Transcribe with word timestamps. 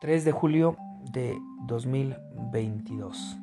3 0.00 0.24
de 0.24 0.30
julio 0.30 0.76
de 1.10 1.36
2022. 1.66 3.36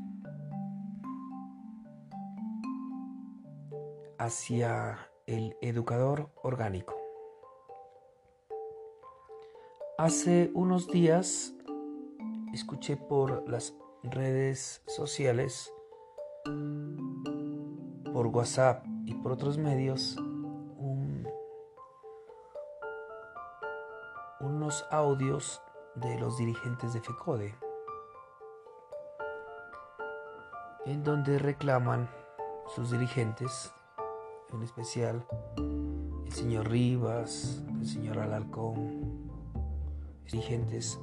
Hacia 4.17 5.09
el 5.25 5.57
educador 5.61 6.31
orgánico. 6.43 6.95
Hace 9.97 10.49
unos 10.53 10.87
días 10.87 11.53
escuché 12.53 12.95
por 12.95 13.49
las 13.49 13.75
redes 14.03 14.81
sociales, 14.87 15.73
por 18.13 18.27
WhatsApp 18.27 18.85
y 19.05 19.13
por 19.15 19.33
otros 19.33 19.57
medios 19.57 20.15
unos 24.39 24.85
audios 24.89 25.61
de 25.95 26.19
los 26.19 26.37
dirigentes 26.37 26.93
de 26.93 27.01
FECODE, 27.01 27.55
en 30.85 31.03
donde 31.03 31.39
reclaman 31.39 32.09
sus 32.67 32.91
dirigentes, 32.91 33.73
en 34.53 34.61
especial 34.61 35.25
el 36.25 36.31
señor 36.33 36.69
Rivas, 36.69 37.63
el 37.79 37.87
señor 37.87 38.19
Alarcón, 38.19 39.31
dirigentes 40.25 40.99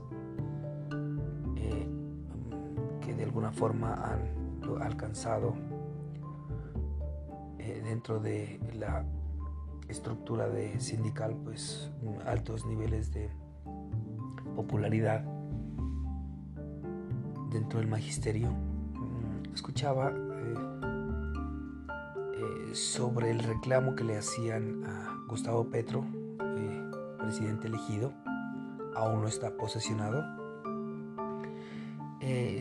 eh, 1.56 1.88
que 3.00 3.14
de 3.14 3.24
alguna 3.24 3.52
forma 3.52 3.94
han 3.94 4.42
alcanzado 4.82 5.54
eh, 7.58 7.80
dentro 7.84 8.20
de 8.20 8.60
la 8.74 9.04
estructura 9.88 10.48
de 10.48 10.80
sindical 10.80 11.36
pues 11.44 11.90
altos 12.26 12.66
niveles 12.66 13.12
de 13.12 13.30
popularidad 14.54 15.24
dentro 17.52 17.78
del 17.78 17.88
magisterio. 17.88 18.50
Mm, 18.50 19.54
escuchaba 19.54 20.10
eh, 20.10 20.54
eh, 22.34 22.74
sobre 22.74 23.30
el 23.30 23.40
reclamo 23.40 23.94
que 23.94 24.04
le 24.04 24.16
hacían 24.16 24.84
a 24.84 25.24
Gustavo 25.28 25.68
Petro 25.70 26.04
eh, 26.40 26.90
presidente 27.18 27.68
elegido 27.68 28.12
aún 28.94 29.22
no 29.22 29.28
está 29.28 29.56
posesionado 29.56 30.40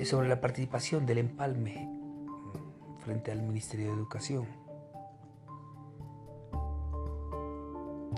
sobre 0.05 0.27
la 0.27 0.41
participación 0.41 1.05
del 1.05 1.19
empalme 1.19 1.87
mm, 1.87 2.97
frente 2.99 3.31
al 3.31 3.43
Ministerio 3.43 3.87
de 3.87 3.93
Educación. 3.93 4.47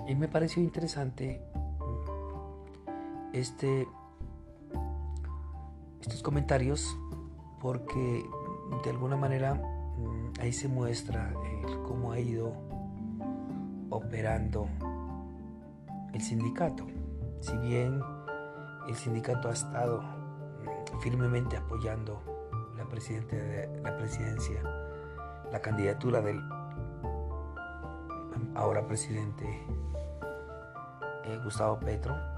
Y 0.08 0.14
me 0.14 0.26
pareció 0.28 0.62
interesante 0.62 1.42
este, 3.34 3.88
estos 6.00 6.22
comentarios 6.22 6.96
porque 7.60 8.24
de 8.84 8.90
alguna 8.90 9.16
manera 9.16 9.54
mm, 9.54 10.40
ahí 10.40 10.52
se 10.52 10.68
muestra 10.68 11.34
cómo 11.88 12.12
ha 12.12 12.20
ido 12.20 12.52
operando 13.90 14.68
el 16.12 16.20
sindicato. 16.20 16.86
Si 17.40 17.56
bien 17.58 18.00
el 18.88 18.94
sindicato 18.94 19.48
ha 19.48 19.52
estado 19.52 20.00
mm, 20.00 21.00
firmemente 21.00 21.56
apoyando 21.56 22.22
la, 22.76 22.84
de 22.84 23.80
la 23.82 23.96
presidencia, 23.96 24.62
la 25.50 25.60
candidatura 25.60 26.20
del 26.20 26.40
ahora 28.54 28.86
presidente 28.86 29.44
eh, 31.24 31.40
Gustavo 31.42 31.80
Petro. 31.80 32.33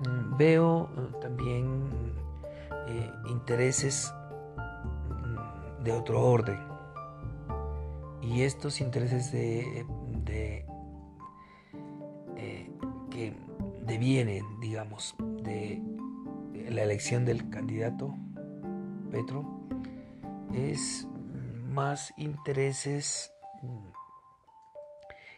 Mm, 0.00 0.36
veo 0.36 0.90
eh, 0.96 1.18
también 1.20 1.90
eh, 2.88 3.10
intereses 3.28 4.12
mm, 5.10 5.84
de 5.84 5.92
otro 5.92 6.22
orden. 6.22 6.58
Y 8.22 8.42
estos 8.42 8.80
intereses 8.80 9.30
de, 9.30 9.86
que 13.10 13.32
devienen, 13.86 14.44
digamos, 14.60 15.14
de 15.42 15.80
la 16.68 16.82
elección 16.82 17.24
del 17.24 17.48
candidato 17.48 18.14
Petro, 19.10 19.44
es 20.52 21.06
más 21.68 22.12
intereses 22.16 23.32
mm, 23.62 23.86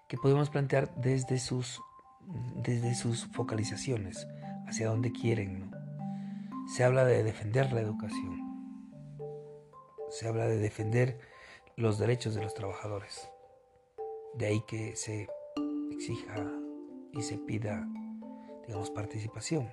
que 0.09 0.17
podemos 0.17 0.49
plantear 0.51 0.93
desde 0.97 1.39
sus 1.39 1.81
desde 2.63 2.95
sus 2.95 3.27
focalizaciones, 3.27 4.27
hacia 4.69 4.89
dónde 4.89 5.13
quieren. 5.13 5.71
Se 6.75 6.85
habla 6.85 7.05
de 7.05 7.23
defender 7.23 7.73
la 7.73 7.81
educación, 7.81 8.39
se 10.11 10.29
habla 10.29 10.47
de 10.47 10.59
defender 10.59 11.19
los 11.77 11.99
derechos 11.99 12.35
de 12.35 12.43
los 12.43 12.55
trabajadores. 12.55 13.31
De 14.35 14.47
ahí 14.47 14.63
que 14.67 14.95
se 14.95 15.29
exija 15.91 16.47
y 17.13 17.23
se 17.23 17.39
pida, 17.39 17.89
digamos, 18.67 18.91
participación. 18.91 19.69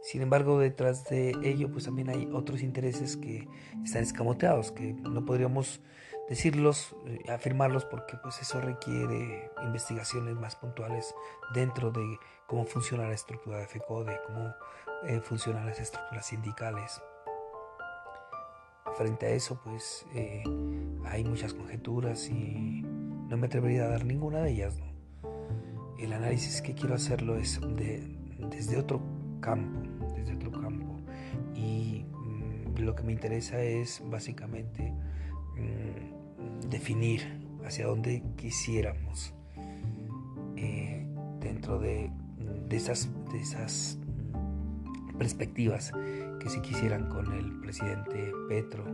Sin 0.00 0.22
embargo, 0.22 0.58
detrás 0.58 1.08
de 1.08 1.34
ello, 1.42 1.70
pues 1.70 1.84
también 1.84 2.08
hay 2.08 2.28
otros 2.32 2.62
intereses 2.62 3.16
que 3.16 3.46
están 3.84 4.02
escamoteados, 4.02 4.72
que 4.72 4.94
no 4.94 5.24
podríamos 5.24 5.80
decirlos, 6.28 6.94
eh, 7.06 7.30
afirmarlos, 7.30 7.84
porque 7.84 8.16
pues 8.22 8.40
eso 8.40 8.60
requiere 8.60 9.50
investigaciones 9.64 10.34
más 10.36 10.56
puntuales 10.56 11.14
dentro 11.54 11.90
de 11.90 12.18
cómo 12.46 12.64
funciona 12.64 13.08
la 13.08 13.14
estructura 13.14 13.58
de 13.58 13.66
FECODE, 13.66 14.20
cómo 14.26 14.54
eh, 15.06 15.20
funcionan 15.20 15.66
las 15.66 15.80
estructuras 15.80 16.26
sindicales. 16.26 17.00
Frente 18.96 19.26
a 19.26 19.30
eso, 19.30 19.60
pues 19.62 20.06
eh, 20.14 20.42
hay 21.04 21.24
muchas 21.24 21.54
conjeturas 21.54 22.28
y 22.28 22.82
no 23.28 23.36
me 23.36 23.46
atrevería 23.46 23.84
a 23.84 23.88
dar 23.88 24.04
ninguna 24.04 24.40
de 24.40 24.50
ellas. 24.50 24.74
El 25.98 26.12
análisis 26.12 26.62
que 26.62 26.74
quiero 26.74 26.94
hacerlo 26.94 27.36
es 27.36 27.60
de, 27.60 28.16
desde 28.50 28.76
otro 28.76 29.00
campo, 29.40 29.80
desde 30.14 30.34
otro 30.34 30.50
campo. 30.52 30.96
Y 31.54 32.06
mm, 32.10 32.78
lo 32.78 32.94
que 32.94 33.02
me 33.02 33.12
interesa 33.12 33.60
es 33.60 34.02
básicamente 34.08 34.92
mm, 35.56 36.17
definir 36.68 37.40
hacia 37.64 37.86
dónde 37.86 38.22
quisiéramos 38.36 39.34
eh, 40.56 41.06
dentro 41.40 41.78
de, 41.78 42.10
de, 42.68 42.76
esas, 42.76 43.10
de 43.32 43.40
esas 43.40 43.98
perspectivas 45.18 45.92
que 46.40 46.48
se 46.48 46.62
quisieran 46.62 47.08
con 47.08 47.32
el 47.32 47.60
presidente 47.60 48.32
Petro 48.48 48.84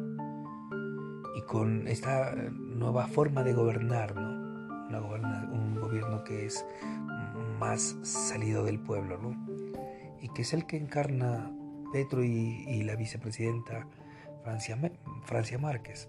y 1.37 1.43
con 1.43 1.87
esta 1.89 2.34
nueva 2.34 3.07
forma 3.07 3.43
de 3.43 3.53
gobernar, 3.53 4.15
¿no? 4.15 4.45
un 5.53 5.77
gobierno 5.81 6.23
que 6.23 6.47
es 6.47 6.65
más 7.59 7.97
salido 8.03 8.65
del 8.65 8.79
pueblo, 8.79 9.19
¿no? 9.19 9.34
y 10.21 10.29
que 10.29 10.43
es 10.43 10.55
el 10.55 10.67
que 10.67 10.77
encarna 10.77 11.51
Petro 11.93 12.25
y, 12.25 12.83
la 12.83 12.97
vicepresidenta 12.97 13.87
Francia, 14.43 14.79
Francia 15.25 15.59
Márquez. 15.59 16.09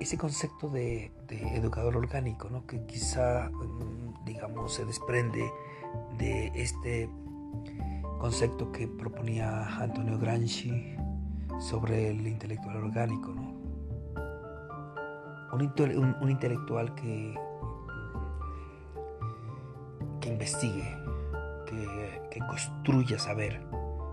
Ese 0.00 0.16
concepto 0.16 0.68
de, 0.68 1.10
educador 1.28 1.96
orgánico, 1.96 2.48
¿no? 2.48 2.66
que 2.66 2.84
quizá, 2.86 3.50
mm, 3.50 4.24
digamos, 4.24 4.74
se 4.74 4.84
desprende 4.84 5.50
de 6.18 6.52
este 6.54 7.08
concepto 8.18 8.72
que 8.72 8.88
proponía 8.88 9.66
Antonio 9.80 10.18
Gramsci 10.18 10.96
sobre 11.60 12.10
el 12.10 12.26
intelectual 12.26 12.76
orgánico, 12.76 13.32
¿no? 13.32 13.58
un 15.52 16.30
intelectual 16.30 16.94
que 16.94 17.34
investigue, 20.38 20.96
que, 21.66 22.40
construya 22.46 23.18
saber, 23.18 23.60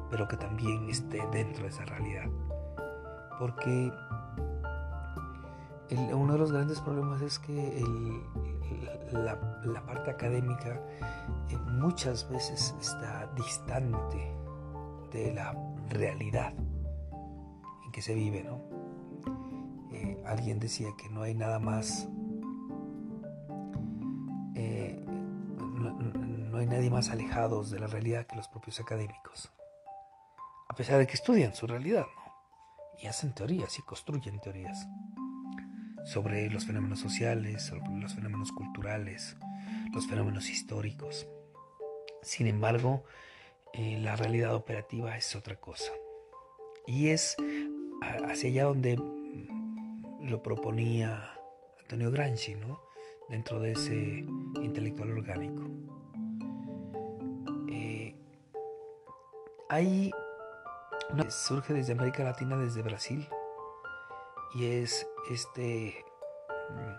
pero 0.10 0.28
que 0.28 0.36
también 0.38 0.90
esté 0.90 1.22
dentro 1.32 1.64
de 1.64 1.70
esa 1.70 1.86
realidad. 1.86 2.26
Porque 3.40 3.92
uno 5.92 6.34
de 6.34 6.40
los 6.40 6.52
grandes 6.52 6.82
problemas 6.82 7.22
es 7.22 7.40
que 7.40 7.84
la, 9.12 9.40
parte 9.86 10.12
académica 10.12 10.82
eh, 11.50 11.58
muchas 11.58 12.28
veces 12.30 12.76
está 12.80 13.32
distante 13.36 14.34
de 15.12 15.34
la 15.34 15.56
realidad 15.90 16.54
en 17.86 17.92
que 17.92 18.02
se 18.02 18.14
vive, 18.16 18.44
¿no? 18.44 18.62
Eh, 19.92 20.22
alguien 20.26 20.60
decía 20.60 20.90
que 20.98 21.10
no 21.10 21.22
hay 21.22 21.34
nada 21.36 21.60
más 21.60 22.10
nadie 26.76 26.90
más 26.90 27.10
alejados 27.10 27.70
de 27.70 27.80
la 27.80 27.88
realidad 27.88 28.26
que 28.26 28.36
los 28.36 28.48
propios 28.48 28.80
académicos. 28.80 29.52
A 30.68 30.76
pesar 30.76 30.98
de 30.98 31.08
que 31.08 31.14
estudian 31.14 31.54
su 31.54 31.68
realidad, 31.68 32.06
¿no? 32.16 33.02
Y 33.02 33.08
hacen 33.08 33.34
teorías 33.34 33.78
y 33.78 33.82
construyen 33.82 34.40
teorías 34.40 34.88
sobre 36.06 36.50
los 36.50 36.66
fenómenos 36.66 37.00
sociales, 37.00 37.64
sobre 37.64 37.90
los 38.00 38.14
fenómenos 38.14 38.52
culturales, 38.52 39.36
los 39.94 40.08
fenómenos 40.08 40.50
históricos. 40.50 41.28
Sin 42.22 42.48
embargo, 42.48 43.04
eh, 43.74 44.00
la 44.02 44.16
realidad 44.16 44.56
operativa 44.56 45.18
es 45.18 45.36
otra 45.36 45.56
cosa. 45.58 45.92
Y 46.88 47.10
es 47.10 47.36
hacia 48.28 48.50
allá 48.50 48.64
donde 48.66 48.96
lo 50.22 50.42
proponía 50.44 51.32
Antonio 51.82 52.12
Gramsci, 52.12 52.56
¿no? 52.56 52.86
dentro 53.30 53.60
de 53.60 53.72
ese 53.72 54.26
intelectual 54.62 55.12
orgánico. 55.12 55.64
Eh, 57.70 58.16
hay 59.70 60.12
surge 61.30 61.74
desde 61.74 61.94
América 61.94 62.24
Latina, 62.24 62.58
desde 62.58 62.82
Brasil, 62.82 63.28
y 64.56 64.66
es 64.66 65.06
este 65.30 66.06
mm, 66.70 66.96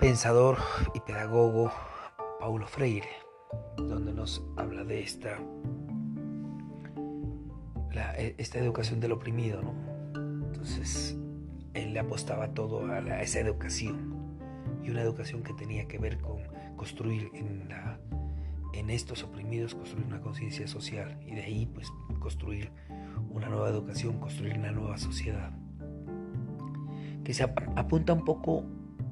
pensador 0.00 0.58
y 0.92 1.00
pedagogo 1.00 1.72
Paulo 2.40 2.66
Freire, 2.66 3.08
donde 3.76 4.12
nos 4.12 4.44
habla 4.56 4.82
de 4.82 5.02
esta, 5.02 5.38
e, 8.18 8.34
esta 8.38 8.58
educación 8.58 8.98
del 8.98 9.12
oprimido, 9.12 9.62
¿no? 9.62 9.72
Entonces, 10.46 11.16
él 11.74 11.92
le 11.92 12.00
apostaba 12.00 12.52
todo 12.52 12.84
a, 12.90 12.98
esa 13.22 13.38
educación 13.38 14.14
y 14.82 14.90
una 14.90 15.02
educación 15.02 15.44
que 15.44 15.52
tenía 15.54 15.86
que 15.86 15.98
ver 15.98 16.18
con 16.18 16.42
construir 16.76 17.30
en, 17.34 17.68
en 18.72 18.90
estos 18.90 19.22
oprimidos, 19.22 19.76
construir 19.76 20.06
una 20.06 20.20
conciencia 20.20 20.66
social 20.66 21.18
y 21.24 21.36
de 21.36 21.42
ahí 21.42 21.66
pues 21.66 21.88
construir 22.18 22.72
una 23.36 23.48
nueva 23.48 23.68
educación, 23.68 24.18
construir 24.18 24.58
una 24.58 24.72
nueva 24.72 24.98
sociedad 24.98 25.50
que 27.24 27.34
se 27.34 27.42
apunta 27.42 28.12
un 28.12 28.24
poco 28.24 28.64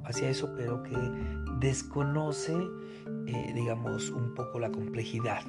hacia 0.04 0.28
eso, 0.28 0.54
pero 0.56 0.82
que 0.84 0.96
desconoce, 1.58 2.54
eh, 3.26 3.52
digamos, 3.54 4.10
un 4.10 4.34
poco 4.34 4.60
la 4.60 4.70
complejidad 4.70 5.42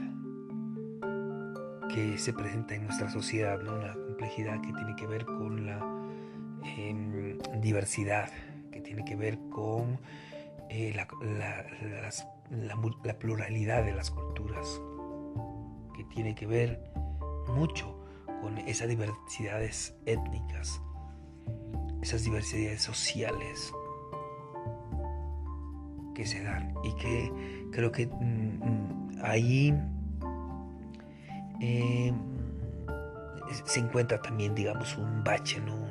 que 1.94 2.18
se 2.18 2.34
presenta 2.34 2.74
en 2.74 2.86
nuestra 2.86 3.10
sociedad, 3.12 3.62
¿no? 3.62 3.76
una 3.76 3.94
complejidad 3.94 4.62
que 4.62 4.74
tiene 4.74 4.96
que 4.96 5.06
ver 5.06 5.26
con 5.26 5.68
la 5.68 5.96
Em, 6.78 7.38
diversidad, 7.62 8.30
que 8.72 8.82
tiene 8.82 9.06
que 9.06 9.16
ver 9.16 9.38
con 9.50 10.00
eh, 10.70 10.94
la, 10.96 11.08
pluralidad 13.20 13.86
de 13.86 13.94
las 13.94 14.12
culturas, 14.12 14.82
que 15.96 16.04
tiene 16.06 16.34
que 16.34 16.48
ver 16.48 16.92
mucho 17.48 17.95
con 18.42 18.58
esas 18.60 18.88
diversidades 18.88 19.96
étnicas, 20.06 20.82
esas 22.02 22.24
diversidades 22.24 22.82
sociales 22.82 23.74
que 26.14 26.26
se 26.26 26.44
dan 26.44 26.74
y 26.84 26.94
que 26.96 27.70
creo 27.72 27.92
que 27.92 28.08
mm, 28.08 28.60
mm, 28.64 29.22
ahí 29.24 29.74
em, 31.60 32.16
se 33.66 33.80
encuentra 33.80 34.22
también 34.22 34.56
digamos 34.56 34.98
un 34.98 35.24
bache, 35.24 35.60
¿no? 35.60 35.86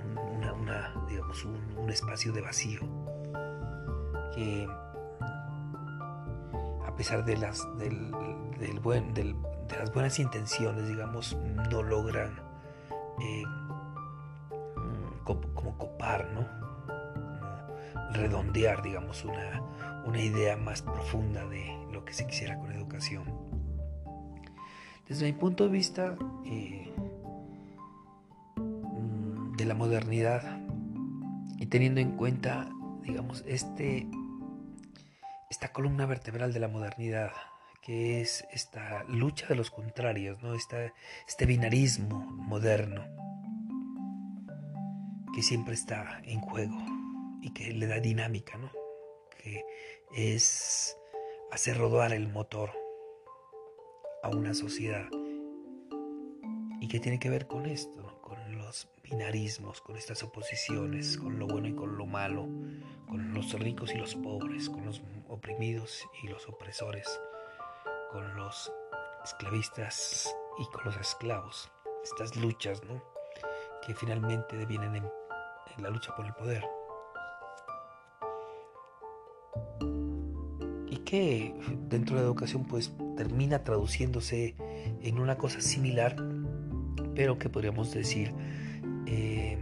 digamos, 1.08 1.44
un, 1.44 1.91
espacio 1.91 2.32
de 2.32 2.41
vacío 2.41 2.81
que 4.35 4.67
a 6.87 6.96
pesar 6.96 7.25
de 7.25 7.37
las, 7.37 7.62
del, 7.79 8.81
buen, 8.81 9.14
de 9.69 9.77
las 9.79 9.93
buenas 9.93 10.19
intenciones, 10.19 10.87
digamos, 10.89 11.37
no 11.71 11.83
logran 11.83 12.41
eh, 13.21 13.43
como, 15.25 15.77
copar, 15.79 16.31
¿no? 16.33 16.65
redondear, 18.13 18.83
digamos, 18.83 19.25
una, 19.25 19.63
una 20.05 20.21
idea 20.21 20.57
más 20.57 20.83
profunda 20.83 21.45
de 21.47 21.77
lo 21.93 22.05
que 22.05 22.13
se 22.13 22.27
quisiera 22.27 22.59
con 22.59 22.73
educación. 22.73 23.25
Desde 25.09 25.27
mi 25.27 25.33
punto 25.33 25.65
de 25.65 25.71
vista 25.71 26.17
eh, 26.45 26.93
de 29.57 29.65
la 29.65 29.75
modernidad, 29.75 30.61
y 31.59 31.67
teniendo 31.67 32.01
en 32.01 32.17
cuenta, 32.17 32.69
digamos, 33.03 33.45
este, 33.47 34.07
esta 35.51 35.73
columna 35.73 36.07
vertebral 36.07 36.53
de 36.53 36.61
la 36.61 36.69
modernidad, 36.69 37.33
que 37.85 38.23
es 38.23 38.47
esta 38.51 39.05
lucha 39.09 39.47
de 39.47 39.57
los 39.57 39.71
contrarios, 39.71 40.43
¿no? 40.43 40.55
este 40.55 41.47
binarismo 41.47 42.21
moderno, 42.21 43.05
que 45.35 45.43
siempre 45.43 45.75
está 45.75 46.23
en 46.25 46.41
juego 46.41 46.77
y 47.43 47.53
que 47.53 47.73
le 47.73 47.87
da 47.87 48.01
dinámica, 48.01 48.57
¿no? 48.57 48.71
que 49.37 49.65
es 50.15 50.97
hacer 51.53 51.77
rodar 51.77 52.15
el 52.15 52.29
motor 52.29 52.71
a 54.23 54.31
una 54.31 54.55
sociedad 54.55 55.07
y 56.81 56.89
que 56.89 57.01
tiene 57.01 57.19
que 57.19 57.29
ver 57.29 57.47
con 57.47 57.67
esto, 57.67 58.19
con 58.23 58.57
los 58.57 58.89
binarismos, 59.03 59.83
con 59.83 59.97
estas 59.97 60.23
oposiciones, 60.23 61.19
con 61.19 61.39
lo 61.39 61.47
bueno 61.47 61.69
y 61.69 61.75
con 61.75 61.99
lo 61.99 62.07
malo, 62.07 62.49
con 63.07 63.35
los 63.35 63.53
ricos 63.53 63.93
y 63.95 63.99
los 63.99 64.15
pobres, 64.15 64.71
con 64.71 64.87
los 64.87 65.03
oprimidos 65.29 66.09
y 66.23 66.29
los 66.29 66.49
opresores, 66.49 67.21
con 68.15 68.37
los 68.37 68.73
esclavistas 69.25 70.35
y 70.59 70.65
con 70.73 70.85
los 70.85 70.97
esclavos. 70.97 71.71
Estas 72.03 72.37
luchas, 72.37 72.83
¿no? 72.85 73.03
Que 73.87 73.95
finalmente 73.95 74.57
devienen 74.57 74.97
en, 74.97 75.05
la 75.83 75.91
lucha 75.91 76.15
por 76.15 76.25
el 76.25 76.33
poder. 76.33 76.65
Y 80.89 80.97
que 80.99 81.55
dentro 81.89 82.17
de 82.17 82.23
la 82.23 82.27
educación 82.29 82.65
pues 82.65 82.97
termina 83.17 83.65
traduciéndose 83.65 84.55
en 85.03 85.19
una 85.19 85.37
cosa 85.37 85.61
similar, 85.61 86.17
pero 87.15 87.39
que 87.39 87.51
podríamos 87.51 87.93
decir 87.93 88.33
Em, 89.07 89.59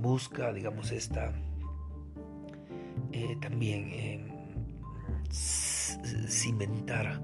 busca, 0.00 0.52
digamos, 0.52 0.92
esta 0.92 1.32
eh, 3.12 3.36
también 3.40 3.90
em, 3.92 4.29
cimentar 5.30 7.20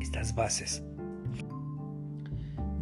estas 0.00 0.34
bases. 0.34 0.82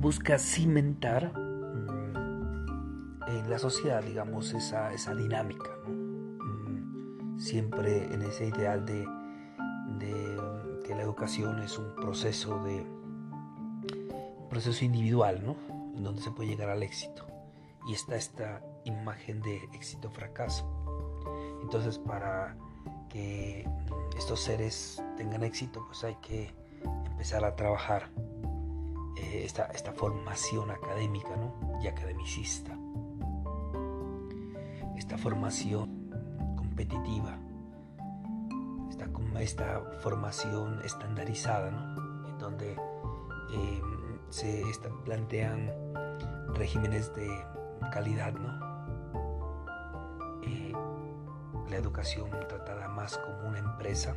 Busca 0.01 0.39
cimentar 0.39 1.33
mm, 1.37 3.23
en 3.29 3.51
la 3.51 3.59
sociedad, 3.59 4.03
digamos, 4.03 4.55
esa, 4.55 4.93
esa 4.93 5.15
dinámica, 5.15 5.71
mm, 5.87 7.39
siempre 7.39 8.13
en 8.13 8.23
ese 8.23 8.47
ideal 8.47 8.85
de, 8.87 9.07
que 10.85 10.95
la 10.95 11.03
educación 11.03 11.63
es 11.63 11.79
un 11.79 11.95
proceso 11.95 12.65
de 12.65 12.85
proceso 14.49 14.85
individual, 14.85 15.41
¿no? 15.45 15.57
En 15.95 16.03
donde 16.03 16.21
se 16.23 16.33
puede 16.33 16.49
llegar 16.49 16.71
al 16.71 16.83
éxito. 16.83 17.27
Y 17.87 17.93
está 17.93 18.17
esta 18.17 18.61
imagen 18.85 19.41
de 19.43 19.57
éxito-fracaso. 19.73 20.67
Entonces, 21.63 21.99
para 21.99 22.57
que 23.11 23.69
estos 24.17 24.41
seres 24.41 25.03
tengan 25.17 25.43
éxito, 25.45 25.85
pues 25.87 26.05
hay 26.05 26.15
que 26.17 26.55
empezar 27.11 27.45
a 27.45 27.55
trabajar 27.57 28.09
eh, 29.17 29.43
esta, 29.45 29.67
esta, 29.67 29.93
formación 29.93 30.71
académica 30.71 31.37
¿no? 31.37 31.81
y 31.83 31.89
academicista. 31.89 32.77
Esta 34.97 35.19
formación 35.19 36.11
competitiva, 36.57 37.39
esta, 38.89 39.07
esta 39.41 39.81
formación 40.01 40.81
estandarizada, 40.85 41.71
¿no? 41.71 42.29
en 42.29 42.39
donde 42.39 42.73
eh, 43.53 43.83
se 44.31 44.63
plantean 45.05 45.73
regímenes 46.55 47.15
de 47.15 47.29
calidad, 47.93 48.33
¿no? 48.33 48.71
Eh, 50.43 50.73
la 51.69 51.77
educación 51.77 52.31
tratada 52.49 52.80
más 53.01 53.17
como 53.17 53.49
una 53.49 53.59
empresa 53.59 54.15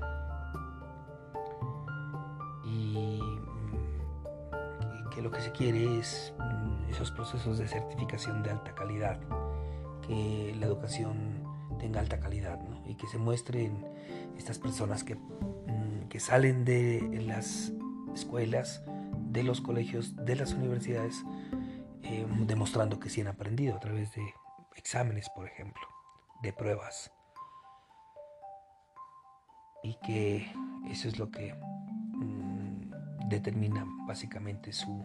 y, 2.65 3.21
mm, 3.21 5.09
que 5.09 5.21
lo 5.21 5.31
que 5.31 5.39
se 5.39 5.53
quiere 5.53 5.99
es 5.99 6.33
mm, 6.37 6.89
esos 6.89 7.11
procesos 7.11 7.57
de 7.57 7.67
certificación 7.69 8.43
de 8.43 8.51
alta 8.51 8.75
calidad, 8.75 9.21
que 10.05 10.53
la 10.59 10.65
educación 10.65 11.43
tenga 11.79 12.01
alta 12.01 12.19
calidad 12.19 12.59
¿no? 12.59 12.83
y 12.85 12.95
que 12.95 13.07
se 13.07 13.17
muestren 13.17 13.85
estas 14.37 14.59
personas 14.59 15.05
que, 15.05 15.15
mm, 15.15 16.09
que 16.09 16.19
salen 16.19 16.65
de 16.65 17.23
las 17.25 17.71
escuelas 18.13 18.83
de 19.31 19.43
los 19.43 19.61
colegios, 19.61 20.13
de 20.25 20.35
las 20.35 20.51
universidades, 20.53 21.23
eh, 22.03 22.27
demostrando 22.41 22.99
que 22.99 23.09
sí 23.09 23.21
han 23.21 23.27
aprendido 23.27 23.77
a 23.77 23.79
través 23.79 24.13
de 24.13 24.33
exámenes, 24.75 25.29
por 25.29 25.47
ejemplo, 25.47 25.81
de 26.41 26.51
pruebas. 26.51 27.13
Y 29.83 29.95
que 29.95 30.51
eso 30.89 31.07
es 31.07 31.19
lo 31.19 31.29
que 31.29 31.53
mm, 31.53 33.29
determina 33.29 33.85
básicamente 34.07 34.71
su 34.71 35.03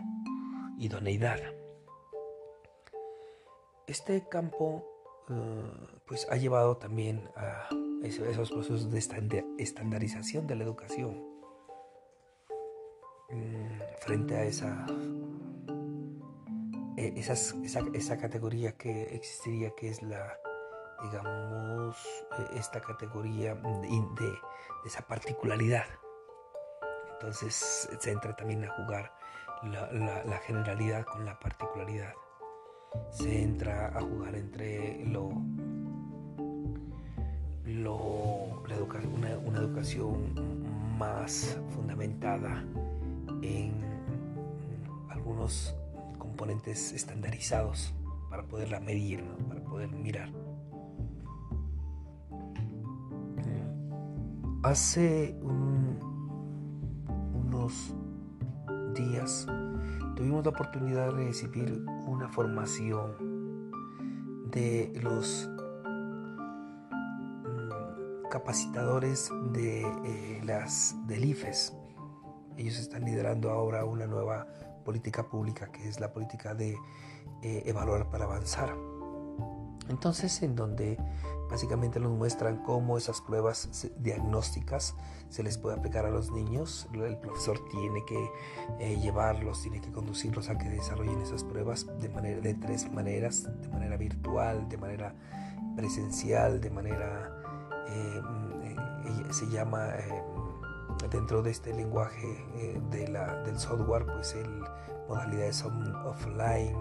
idoneidad. 0.79 1.39
Este 3.87 4.27
campo 4.29 4.85
pues 6.07 6.27
ha 6.31 6.37
llevado 6.37 6.79
también 6.79 7.29
a 7.37 7.69
esos 8.03 8.51
procesos 8.51 8.91
de 8.91 9.45
estandarización 9.59 10.47
de 10.47 10.55
la 10.57 10.65
educación 10.65 11.23
mm, 13.31 13.79
frente 14.01 14.37
a 14.37 14.45
esa, 14.45 14.87
e, 16.97 17.13
esa, 17.17 17.35
esa, 17.93 18.17
categoría 18.17 18.73
que 18.73 19.15
existiría 19.15 19.71
que 19.77 19.89
es 19.89 20.03
la, 20.03 20.39
digamos, 21.03 21.97
e, 22.39 22.59
esta 22.59 22.81
categoría 22.81 23.55
de, 23.55 24.39
esa 24.85 25.03
particularidad. 25.03 25.87
Entonces 27.13 27.89
se 27.99 28.11
entra 28.11 28.35
también 28.37 28.65
a 28.65 28.69
jugar 28.77 29.13
la 29.65 30.39
generalidad 30.47 31.05
con 31.05 31.25
la 31.25 31.37
particularidad 31.41 32.15
se 33.11 33.43
entra 33.43 33.89
a 33.89 34.01
jugar 34.01 34.35
entre 34.35 35.05
lo, 35.07 35.31
lo 37.65 38.63
una, 39.17 39.59
educación 39.59 40.35
más 40.99 41.59
fundamentada 41.71 42.65
en 43.43 43.73
algunos 45.11 45.75
componentes 46.19 46.93
estandarizados 46.93 47.95
para 48.31 48.43
poderla 48.45 48.81
medir, 48.81 49.25
para 49.49 49.61
poder 49.63 49.89
mirar. 49.89 50.31
Hace 54.69 55.35
unos 57.33 57.95
días 58.95 59.47
tuvimos 60.15 60.45
la 60.45 60.51
oportunidad 60.51 61.07
de 61.07 61.25
recibir 61.25 61.87
una 62.07 62.29
formación 62.29 63.71
de 64.51 64.93
los 65.03 65.49
mm, 67.47 68.29
capacitadores 68.31 69.31
de 69.55 69.87
eh, 70.05 70.43
las 70.45 70.95
del 71.07 71.25
IFES. 71.25 71.73
Ellos 72.59 72.79
están 72.79 73.07
liderando 73.07 73.51
ahora 73.51 73.87
una 73.87 74.07
nueva 74.07 74.47
política 74.85 75.31
pública 75.31 75.73
que 75.73 75.89
es 75.89 75.99
la 75.99 76.13
política 76.13 76.55
de 76.55 76.77
eh, 77.43 77.63
evaluar 77.65 78.11
para 78.11 78.27
avanzar. 78.27 78.77
Entonces, 79.89 80.43
en 80.43 80.55
donde 80.55 80.99
básicamente 81.51 82.01
nos 82.01 82.13
muestran 82.13 82.63
cómo 82.65 82.99
esas 82.99 83.21
pruebas 83.21 83.91
diagnósticas 83.99 84.95
se 85.29 85.43
les 85.43 85.59
puede 85.59 85.77
aplicar 85.77 86.05
a 86.07 86.11
los 86.11 86.31
niños. 86.31 86.89
El 86.93 87.19
profesor 87.19 87.59
tiene 87.71 88.05
que 88.07 88.31
eh, 88.81 88.99
llevarlos, 89.01 89.63
tiene 89.63 89.81
que 89.81 89.91
conducirlos 89.91 90.49
a 90.49 90.59
que 90.59 90.69
desarrollen 90.69 91.21
esas 91.21 91.45
pruebas 91.45 91.87
de, 92.01 92.09
manera, 92.09 92.41
de 92.41 92.55
tres 92.55 92.91
maneras, 92.93 93.49
de 93.61 93.69
manera 93.69 93.97
virtual, 93.97 94.69
de 94.69 94.77
manera 94.77 95.15
presencial, 95.77 96.61
de 96.61 96.71
manera, 96.71 97.31
eh, 97.89 98.23
eh, 98.65 99.33
se 99.33 99.47
llama, 99.49 99.89
dentro 101.11 101.43
de 101.43 101.51
este 101.51 101.73
lenguaje 101.73 102.45
de 102.91 103.09
la, 103.09 103.43
del 103.43 103.59
software, 103.59 104.05
pues 104.07 104.35
el 104.35 104.65
modalidades 105.09 105.65
offline 105.65 106.77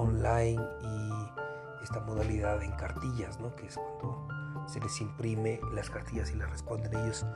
online 0.00 0.66
y 0.82 1.19
esta 1.82 2.00
modalidad 2.00 2.62
en 2.62 2.72
cartillas, 2.72 3.38
¿no? 3.40 3.54
que 3.56 3.66
es 3.66 3.76
cuando 3.76 4.28
se 4.66 4.80
les 4.80 5.00
imprime 5.00 5.60
las 5.72 5.90
cartillas 5.90 6.30
y 6.32 6.36
las 6.36 6.50
responden 6.50 6.94
ellos 6.96 7.26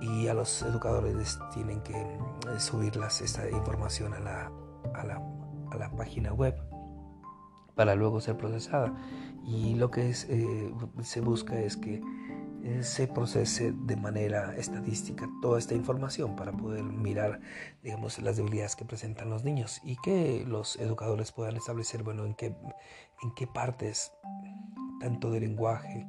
y 0.00 0.28
a 0.28 0.34
los 0.34 0.62
educadores 0.62 1.38
tienen 1.52 1.80
que 1.82 1.94
eh, 1.94 2.18
subirlas 2.58 3.20
esta 3.20 3.48
información 3.50 4.14
a 4.14 4.20
la, 4.20 4.52
a 4.94 5.04
la, 5.04 5.22
a 5.70 5.76
la 5.76 5.90
página 5.90 6.32
web 6.32 6.54
para 7.74 7.94
luego 7.94 8.20
ser 8.20 8.36
procesada 8.36 8.94
y 9.44 9.74
lo 9.74 9.90
que 9.90 10.10
es, 10.10 10.26
eh, 10.28 10.72
se 11.02 11.20
busca 11.20 11.58
es 11.60 11.76
que 11.76 12.00
se 12.82 13.06
procese 13.06 13.72
de 13.72 13.96
manera 13.96 14.56
estadística 14.56 15.28
toda 15.42 15.58
esta 15.58 15.74
información 15.74 16.36
para 16.36 16.52
poder 16.52 16.82
mirar, 16.82 17.40
digamos, 17.82 18.18
las 18.20 18.36
debilidades 18.36 18.76
que 18.76 18.84
presentan 18.84 19.30
los 19.30 19.44
niños 19.44 19.80
y 19.84 19.96
que 19.96 20.44
los 20.46 20.76
educadores 20.76 21.32
puedan 21.32 21.56
establecer, 21.56 22.02
bueno, 22.02 22.24
en 22.24 22.34
qué, 22.34 22.46
en 22.46 23.34
qué 23.34 23.46
partes, 23.46 24.12
tanto 25.00 25.30
de 25.30 25.40
lenguaje 25.40 26.06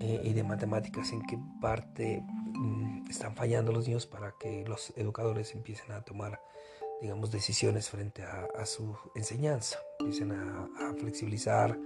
eh, 0.00 0.20
y 0.24 0.32
de 0.32 0.42
matemáticas, 0.42 1.12
en 1.12 1.22
qué 1.22 1.38
parte 1.60 2.22
mm, 2.22 3.08
están 3.08 3.34
fallando 3.34 3.72
los 3.72 3.86
niños 3.86 4.06
para 4.06 4.34
que 4.38 4.64
los 4.66 4.92
educadores 4.96 5.54
empiecen 5.54 5.92
a 5.92 6.02
tomar, 6.02 6.40
digamos, 7.00 7.30
decisiones 7.30 7.88
frente 7.88 8.22
a, 8.22 8.66
su 8.66 8.96
enseñanza, 9.14 9.78
empiecen 10.00 10.32
a, 10.32 10.68
a 10.88 10.94
flexibilizar, 10.94 11.78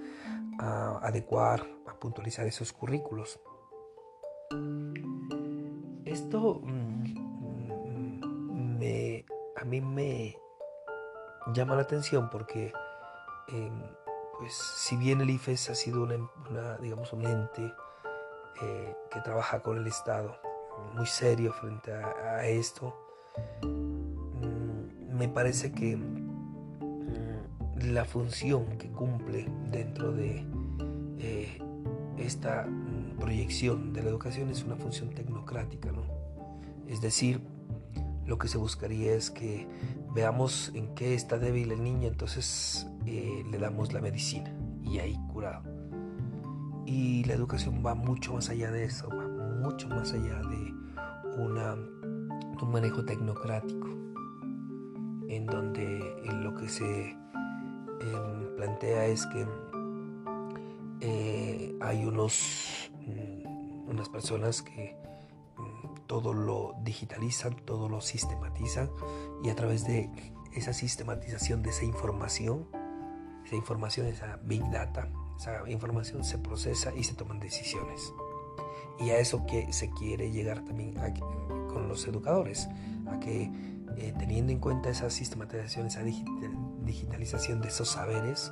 a 0.59 0.99
adecuar, 1.03 1.67
a 1.87 1.99
puntualizar 1.99 2.47
esos 2.47 2.73
currículos. 2.73 3.41
Esto 6.05 6.61
mm, 6.63 7.05
me, 8.79 9.25
a 9.57 9.65
mí 9.65 9.81
me 9.81 10.37
llama 11.53 11.75
la 11.75 11.83
atención 11.83 12.31
porque, 12.31 12.73
em, 13.49 13.83
pues, 14.39 14.55
si 14.55 14.97
bien 14.97 15.21
el 15.21 15.31
IFES 15.31 15.71
ha 15.71 15.75
sido 15.75 16.05
una, 16.05 16.79
digamos, 16.79 17.13
un 17.13 17.25
ente 17.27 17.73
eh, 18.63 18.97
que 19.11 19.21
trabaja 19.21 19.61
con 19.61 19.79
el 19.79 19.87
Estado 19.87 20.37
muy 20.95 21.07
serio 21.07 21.53
frente 21.53 21.93
a, 21.93 22.47
esto, 22.47 22.95
mm, 23.63 25.17
me 25.17 25.29
parece 25.29 25.73
que 25.73 25.97
mm, 25.97 27.93
la 27.93 28.05
función 28.05 28.79
que 28.79 28.91
cumple 28.91 29.49
dentro 29.71 30.13
de 30.13 30.47
eh, 31.19 31.59
esta 32.19 32.67
proyección 33.17 33.93
de 33.93 34.03
la 34.03 34.11
educación 34.11 34.51
es 34.51 34.65
una 34.65 34.77
función 34.77 35.11
tecnocrática, 35.11 35.91
¿no? 35.93 36.03
Es 36.89 37.01
decir, 37.01 37.41
lo 38.27 38.39
que 38.39 38.49
se 38.49 38.59
buscaría 38.59 39.15
es 39.15 39.31
que 39.31 39.67
veamos 40.15 40.73
en 40.75 40.95
qué 40.95 41.15
está 41.15 41.39
débil 41.39 41.73
el 41.73 41.83
niño, 41.83 42.09
entonces 42.09 42.87
eh, 43.07 43.45
le 43.51 43.59
damos 43.59 43.93
la 43.93 44.01
medicina 44.01 44.53
y 44.83 44.99
ahí 44.99 45.17
curado. 45.33 45.63
Y 46.87 47.25
la 47.25 47.35
educación 47.35 47.83
va 47.85 47.95
mucho 47.95 48.35
más 48.35 48.49
allá 48.49 48.71
de 48.71 48.85
eso, 48.85 49.09
va 49.09 49.27
mucho 49.61 49.89
más 49.89 50.13
allá 50.13 50.41
de, 50.49 50.75
un 51.39 52.73
manejo 52.73 53.05
tecnocrático, 53.05 53.89
en 55.29 55.45
donde 55.47 56.17
lo 56.41 56.55
que 56.55 56.69
se 56.69 57.11
em, 57.11 58.57
plantea 58.57 59.07
es 59.07 59.27
que 59.27 59.47
eh, 61.01 61.77
hay 61.81 62.05
unos 62.07 62.91
unas 63.87 64.09
personas 64.09 64.63
que 64.63 64.97
mm, 65.57 66.07
todo 66.07 66.33
lo 66.33 66.75
digitalizan, 66.83 67.57
todo 67.65 67.89
lo 67.89 68.01
sistematizan 68.01 68.91
y 69.43 69.51
a 69.51 69.55
través 69.55 69.85
de 69.85 70.11
esa 70.55 70.73
sistematización 70.73 71.63
de 71.63 71.71
esa 71.71 71.85
información, 71.85 72.67
esa 73.45 73.57
información, 73.57 74.07
esa 74.07 74.39
big 74.43 74.69
data, 74.71 75.09
esa 75.39 75.69
información 75.71 76.25
se 76.25 76.39
procesa 76.39 76.95
y 76.95 77.05
se 77.05 77.15
toman 77.15 77.39
decisiones. 77.39 78.13
Y 78.99 79.11
a 79.11 79.19
eso 79.19 79.45
que 79.47 79.73
se 79.73 79.91
quiere 79.91 80.31
llegar 80.31 80.65
también 80.65 80.95
con 81.69 81.89
los 81.89 82.07
educadores, 82.09 82.69
a 83.07 83.21
que 83.21 83.51
eh, 83.99 84.15
teniendo 84.19 84.53
en 84.53 84.59
cuenta 84.59 84.89
esa 84.89 85.11
sistematización, 85.11 85.87
esa 85.87 86.03
digitalización 86.03 87.61
de 87.61 87.69
esos 87.69 87.91
saberes, 87.91 88.51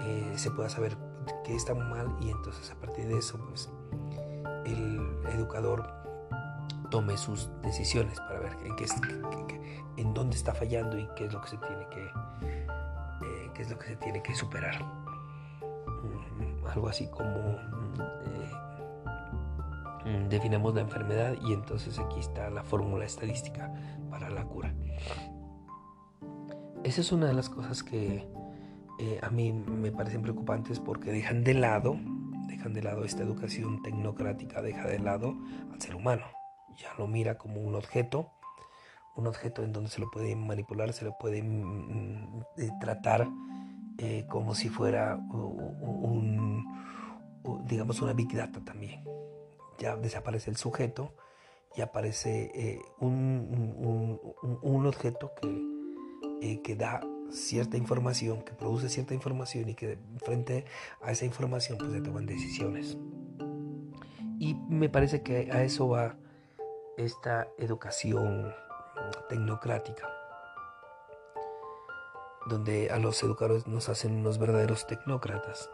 eh, 0.00 0.32
se 0.36 0.50
pueda 0.50 0.68
saber 0.68 0.96
qué 1.44 1.54
está 1.54 1.74
mal 1.74 2.16
y 2.20 2.30
entonces 2.30 2.70
a 2.70 2.74
partir 2.76 3.06
de 3.06 3.18
eso 3.18 3.38
pues 3.48 3.70
el 4.64 5.00
educador 5.34 6.00
tome 6.90 7.16
sus 7.16 7.50
decisiones 7.62 8.18
para 8.20 8.40
ver 8.40 8.56
en, 8.64 8.76
qué, 8.76 8.86
en 9.96 10.12
dónde 10.12 10.36
está 10.36 10.54
fallando 10.54 10.98
y 10.98 11.08
qué 11.16 11.26
es 11.26 11.32
lo 11.32 11.40
que 11.40 11.48
se 11.48 11.56
tiene 11.58 11.86
que, 11.88 12.04
eh, 12.04 13.50
qué 13.54 13.62
es 13.62 13.70
lo 13.70 13.78
que 13.78 13.86
se 13.86 13.96
tiene 13.96 14.22
que 14.22 14.34
superar. 14.34 14.82
Mm, 15.62 16.66
algo 16.66 16.88
así 16.88 17.06
como 17.08 17.26
eh, 17.26 18.50
mm, 20.04 20.28
definimos 20.28 20.74
la 20.74 20.80
enfermedad 20.82 21.34
y 21.42 21.52
entonces 21.52 21.98
aquí 21.98 22.20
está 22.20 22.50
la 22.50 22.64
fórmula 22.64 23.04
estadística 23.04 23.72
para 24.10 24.28
la 24.28 24.44
cura. 24.44 24.74
Esa 26.82 27.02
es 27.02 27.12
una 27.12 27.26
de 27.26 27.34
las 27.34 27.48
cosas 27.50 27.82
que 27.82 28.26
eh, 29.02 29.18
a 29.22 29.30
mí 29.30 29.50
me 29.50 29.90
parecen 29.92 30.20
preocupantes 30.20 30.78
porque 30.78 31.10
dejan 31.10 31.42
de 31.42 31.54
lado 31.54 31.98
dejan 32.46 32.74
de 32.74 32.82
lado 32.82 33.04
esta 33.04 33.22
educación 33.22 33.80
tecnocrática, 33.80 34.60
deja 34.60 34.86
de 34.86 34.98
lado 34.98 35.34
al 35.72 35.80
ser 35.80 35.94
humano. 35.94 36.26
Ya 36.76 36.92
lo 36.98 37.06
mira 37.06 37.38
como 37.38 37.62
un 37.62 37.74
objeto, 37.74 38.30
un 39.16 39.26
objeto 39.26 39.62
en 39.62 39.72
donde 39.72 39.88
se 39.88 40.00
lo 40.00 40.10
puede 40.10 40.36
manipular, 40.36 40.92
se 40.92 41.06
lo 41.06 41.16
puede 41.16 41.42
mm, 41.42 42.42
eh, 42.58 42.70
tratar 42.78 43.26
eh, 43.96 44.26
como 44.28 44.54
si 44.54 44.68
fuera 44.68 45.16
un, 45.16 46.66
digamos, 47.64 48.02
una 48.02 48.12
big 48.12 48.34
data 48.34 48.60
también. 48.62 49.02
Ya 49.78 49.96
desaparece 49.96 50.50
el 50.50 50.56
sujeto 50.56 51.14
y 51.74 51.80
aparece 51.80 52.82
un, 52.98 54.18
un, 54.60 54.86
objeto 54.86 55.32
que, 55.40 56.60
que 56.60 56.76
da 56.76 57.00
cierta 57.30 57.76
información, 57.76 58.42
que 58.42 58.52
produce 58.52 58.88
cierta 58.88 59.14
información 59.14 59.68
y 59.68 59.74
que 59.74 59.98
frente 60.24 60.64
a 61.02 61.12
esa 61.12 61.24
información 61.24 61.78
pues 61.78 61.92
se 61.92 62.00
toman 62.00 62.26
decisiones. 62.26 62.96
Y 64.38 64.54
me 64.68 64.88
parece 64.88 65.22
que 65.22 65.50
a 65.52 65.62
eso 65.62 65.88
va 65.88 66.16
esta 66.96 67.48
educación 67.58 68.52
tecnocrática, 69.28 70.08
donde 72.48 72.90
a 72.90 72.98
los 72.98 73.22
educadores 73.22 73.66
nos 73.66 73.88
hacen 73.88 74.16
unos 74.16 74.38
verdaderos 74.38 74.86
tecnócratas. 74.86 75.70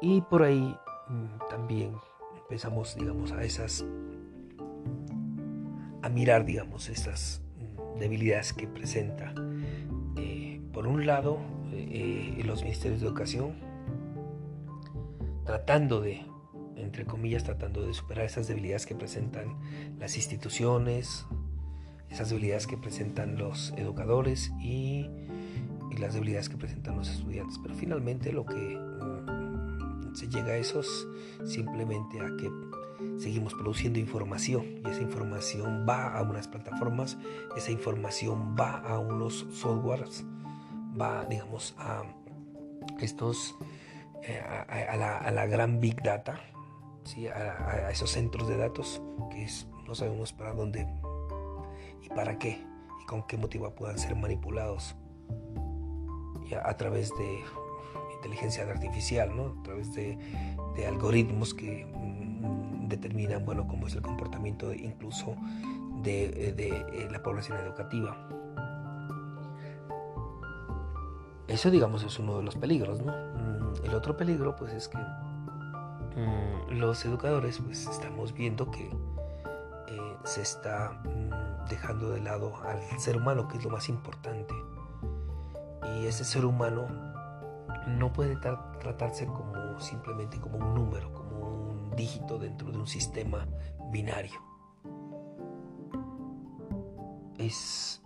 Y 0.00 0.20
por 0.22 0.42
ahí 0.42 0.76
mm, 1.08 1.48
también 1.50 1.96
empezamos, 2.36 2.94
digamos, 2.94 3.32
a 3.32 3.42
esas, 3.42 3.84
a 6.02 6.08
mirar, 6.08 6.44
digamos, 6.44 6.88
esas 6.88 7.42
mm, 7.42 7.47
debilidades 7.98 8.52
que 8.52 8.66
presenta, 8.66 9.34
eh, 10.16 10.60
por 10.72 10.86
un 10.86 11.06
lado, 11.06 11.38
eh, 11.72 12.42
los 12.44 12.62
ministerios 12.62 13.00
de 13.00 13.06
educación, 13.06 13.54
tratando 15.44 16.00
de 16.00 16.28
entre 16.88 17.04
comillas, 17.04 17.44
tratando 17.44 17.86
de 17.86 17.92
superar 17.92 18.24
esas 18.24 18.48
debilidades 18.48 18.86
que 18.86 18.94
presentan 18.94 19.56
las 19.98 20.16
instituciones, 20.16 21.26
esas 22.10 22.30
debilidades 22.30 22.66
que 22.66 22.76
presentan 22.76 23.36
los 23.36 23.72
educadores 23.76 24.52
y, 24.60 25.06
las 25.98 26.14
debilidades 26.14 26.48
que 26.48 26.56
presentan 26.56 26.96
los 26.96 27.08
estudiantes. 27.08 27.58
Pero 27.60 27.74
finalmente 27.74 28.32
lo 28.32 28.46
que 28.46 28.54
mm, 28.54 30.14
se 30.14 30.28
llega 30.28 30.52
a 30.52 30.56
eso 30.56 30.78
es 30.78 31.08
simplemente 31.44 32.20
a 32.20 32.36
que 32.36 32.48
seguimos 33.18 33.54
produciendo 33.54 33.98
información 33.98 34.80
y 34.84 34.90
esa 34.90 35.02
información 35.02 35.86
va 35.88 36.16
a 36.16 36.22
unas 36.22 36.48
plataformas, 36.48 37.18
esa 37.56 37.70
información 37.70 38.56
va 38.58 38.78
a 38.78 38.98
unos 38.98 39.46
softwares, 39.52 40.24
va, 41.00 41.24
digamos, 41.26 41.74
a 41.78 42.04
estos, 43.00 43.56
eh, 44.22 44.40
a, 44.40 45.30
la, 45.30 45.46
gran 45.46 45.80
big 45.80 46.02
data, 46.02 46.40
a, 47.34 47.90
esos 47.90 48.10
centros 48.10 48.48
de 48.48 48.56
datos 48.56 49.02
que 49.30 49.46
no 49.86 49.94
sabemos 49.94 50.32
para 50.32 50.52
dónde 50.52 50.86
y 52.02 52.08
para 52.10 52.38
qué 52.38 52.64
y 53.02 53.06
con 53.06 53.26
qué 53.26 53.36
motivo 53.36 53.74
puedan 53.74 53.98
ser 53.98 54.14
manipulados 54.16 54.94
a, 56.64 56.76
través 56.76 57.10
de 57.16 57.40
inteligencia 58.16 58.62
artificial, 58.64 59.34
¿no? 59.34 59.60
a 59.60 59.62
través 59.62 59.92
de, 59.94 60.18
algoritmos 60.86 61.54
que 61.54 61.84
mm, 61.84 62.27
determinan 62.88 63.44
bueno, 63.44 63.66
cómo 63.66 63.86
es 63.86 63.94
el 63.94 64.02
comportamiento 64.02 64.72
incluso 64.72 65.36
de, 66.02 66.54
eh, 66.56 67.08
la 67.10 67.22
población 67.22 67.58
educativa. 67.58 68.16
Eso 71.46 71.70
digamos 71.70 72.02
es 72.02 72.18
uno 72.18 72.38
de 72.38 72.42
los 72.44 72.56
peligros, 72.56 73.02
¿no? 73.02 73.12
Mm, 73.12 73.84
el 73.86 73.94
otro 73.94 74.16
peligro 74.16 74.54
pues 74.56 74.72
es 74.72 74.88
que 74.88 74.98
Mm, 76.18 76.78
los 76.80 77.04
educadores 77.04 77.60
pues 77.64 77.86
estamos 77.86 78.34
viendo 78.34 78.72
que 78.72 78.90
eh, 79.86 80.16
se 80.24 80.42
está 80.42 81.00
mm, 81.04 81.68
dejando 81.68 82.10
de 82.10 82.20
lado 82.20 82.56
al 82.66 82.80
ser 82.98 83.18
humano, 83.18 83.46
que 83.46 83.58
es 83.58 83.64
lo 83.64 83.70
más 83.70 83.88
importante. 83.88 84.52
Y 85.96 86.06
ese 86.06 86.24
ser 86.24 86.44
humano 86.44 86.88
no 87.86 88.12
puede 88.12 88.34
tratarse 88.34 89.26
como 89.26 89.78
simplemente 89.78 90.40
como 90.40 90.58
un 90.58 90.74
número, 90.74 91.12
como 91.12 91.27
dígito 91.98 92.38
dentro 92.38 92.70
de 92.70 92.78
un 92.78 92.86
sistema 92.86 93.46
binario. 93.90 94.40
Es 97.36 98.00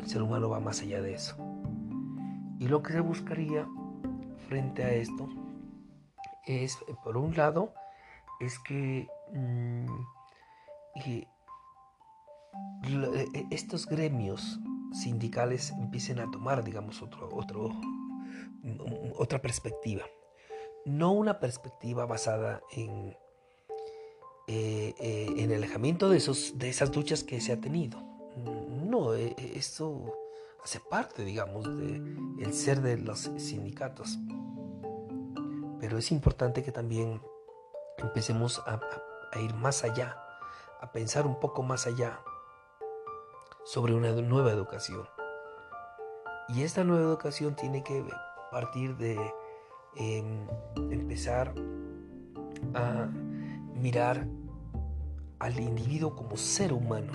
el 0.00 0.06
ser 0.06 0.22
humano 0.22 0.48
va 0.48 0.58
más 0.58 0.80
allá 0.80 1.00
de 1.02 1.14
eso. 1.14 1.36
Y 2.58 2.68
lo 2.68 2.82
que 2.82 2.94
se 2.94 3.00
buscaría 3.00 3.68
frente 4.48 4.82
a 4.82 4.92
esto 4.92 5.28
es, 6.46 6.78
por 7.04 7.16
un 7.16 7.36
lado, 7.36 7.74
es 8.40 8.58
que 8.58 9.06
mm, 9.32 9.86
e, 11.06 11.26
e, 13.34 13.46
estos 13.50 13.86
gremios 13.86 14.58
sindicales 14.92 15.70
empiecen 15.70 16.18
a 16.18 16.30
tomar, 16.30 16.64
digamos, 16.64 17.02
otro, 17.02 17.28
otro, 17.32 17.68
mm, 17.68 19.12
otra 19.16 19.40
perspectiva. 19.40 20.02
No 20.84 21.12
una 21.12 21.40
perspectiva 21.40 22.06
basada 22.06 22.62
en, 22.72 23.16
eh, 24.46 24.94
eh, 24.98 25.26
en 25.36 25.50
el 25.50 25.58
alejamiento 25.58 26.08
de, 26.08 26.16
esos, 26.16 26.58
de 26.58 26.68
esas 26.68 26.94
luchas 26.94 27.22
que 27.22 27.40
se 27.40 27.52
ha 27.52 27.60
tenido. 27.60 28.02
No, 28.36 29.14
e, 29.14 29.34
eso 29.54 30.14
hace 30.62 30.80
parte, 30.80 31.24
digamos, 31.24 31.64
del 31.76 32.52
ser 32.52 32.80
de 32.80 32.96
los 32.98 33.30
sindicatos. 33.36 34.18
Pero 35.80 35.98
es 35.98 36.10
importante 36.12 36.62
que 36.62 36.72
también 36.72 37.20
empecemos 37.98 38.62
a, 38.66 38.80
ir 39.40 39.54
más 39.54 39.84
allá, 39.84 40.16
a 40.80 40.92
pensar 40.92 41.26
un 41.26 41.38
poco 41.38 41.62
más 41.62 41.86
allá 41.86 42.20
sobre 43.64 43.94
una 43.94 44.12
nueva 44.12 44.50
educación. 44.50 45.08
Y 46.48 46.62
esta 46.62 46.84
nueva 46.84 47.04
educación 47.04 47.54
tiene 47.54 47.84
que 47.84 48.04
partir 48.50 48.96
de 48.96 49.16
em, 49.96 50.46
empezar 50.90 51.54
a 52.74 53.08
mirar 53.74 54.26
al 55.38 55.58
individuo 55.58 56.14
como 56.14 56.36
ser 56.36 56.72
humano. 56.72 57.12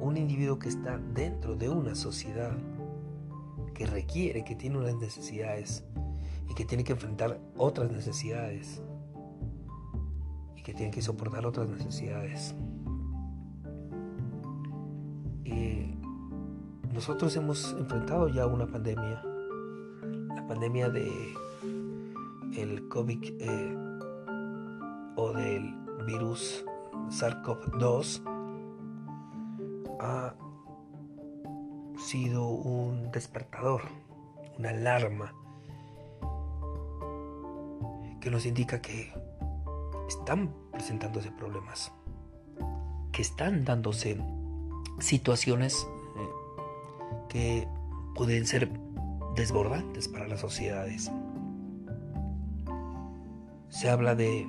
Un 0.00 0.16
individuo 0.16 0.58
que 0.58 0.68
está 0.68 0.98
dentro 0.98 1.56
de 1.56 1.68
una 1.68 1.94
sociedad 1.94 2.56
que 3.74 3.86
requiere, 3.86 4.44
que 4.44 4.54
tiene 4.54 4.78
unas 4.78 4.96
necesidades 4.96 5.84
y 6.48 6.54
que 6.54 6.64
tiene 6.64 6.84
que 6.84 6.92
enfrentar 6.92 7.38
otras 7.56 7.90
necesidades 7.90 8.82
y 10.56 10.62
que 10.62 10.74
tiene 10.74 10.90
que 10.90 11.02
soportar 11.02 11.46
otras 11.46 11.68
necesidades. 11.68 12.54
Y 15.44 15.94
nosotros 16.92 17.36
hemos 17.36 17.76
enfrentado 17.78 18.28
ya 18.28 18.46
una 18.46 18.66
pandemia, 18.66 19.22
la 20.46 20.54
pandemia 20.54 20.88
de 20.88 21.34
el 22.56 22.88
COVID 22.88 23.34
eh, 23.40 23.76
o 25.16 25.32
del 25.32 25.74
virus 26.06 26.64
SARS-CoV-2 27.08 28.22
ha 29.98 30.34
sido 31.98 32.46
un 32.46 33.10
despertador, 33.10 33.82
una 34.56 34.70
alarma 34.70 35.34
que 38.20 38.30
nos 38.30 38.46
indica 38.46 38.80
que 38.80 39.12
están 40.06 40.54
presentándose 40.70 41.32
problemas, 41.32 41.90
que 43.10 43.22
están 43.22 43.64
dándose 43.64 44.16
situaciones 45.00 45.88
eh, 46.16 46.28
que 47.28 47.68
pueden 48.14 48.46
ser 48.46 48.85
desbordantes 49.36 50.08
para 50.08 50.26
las 50.26 50.40
sociedades. 50.40 51.10
Se 53.68 53.90
habla 53.90 54.14
de 54.14 54.48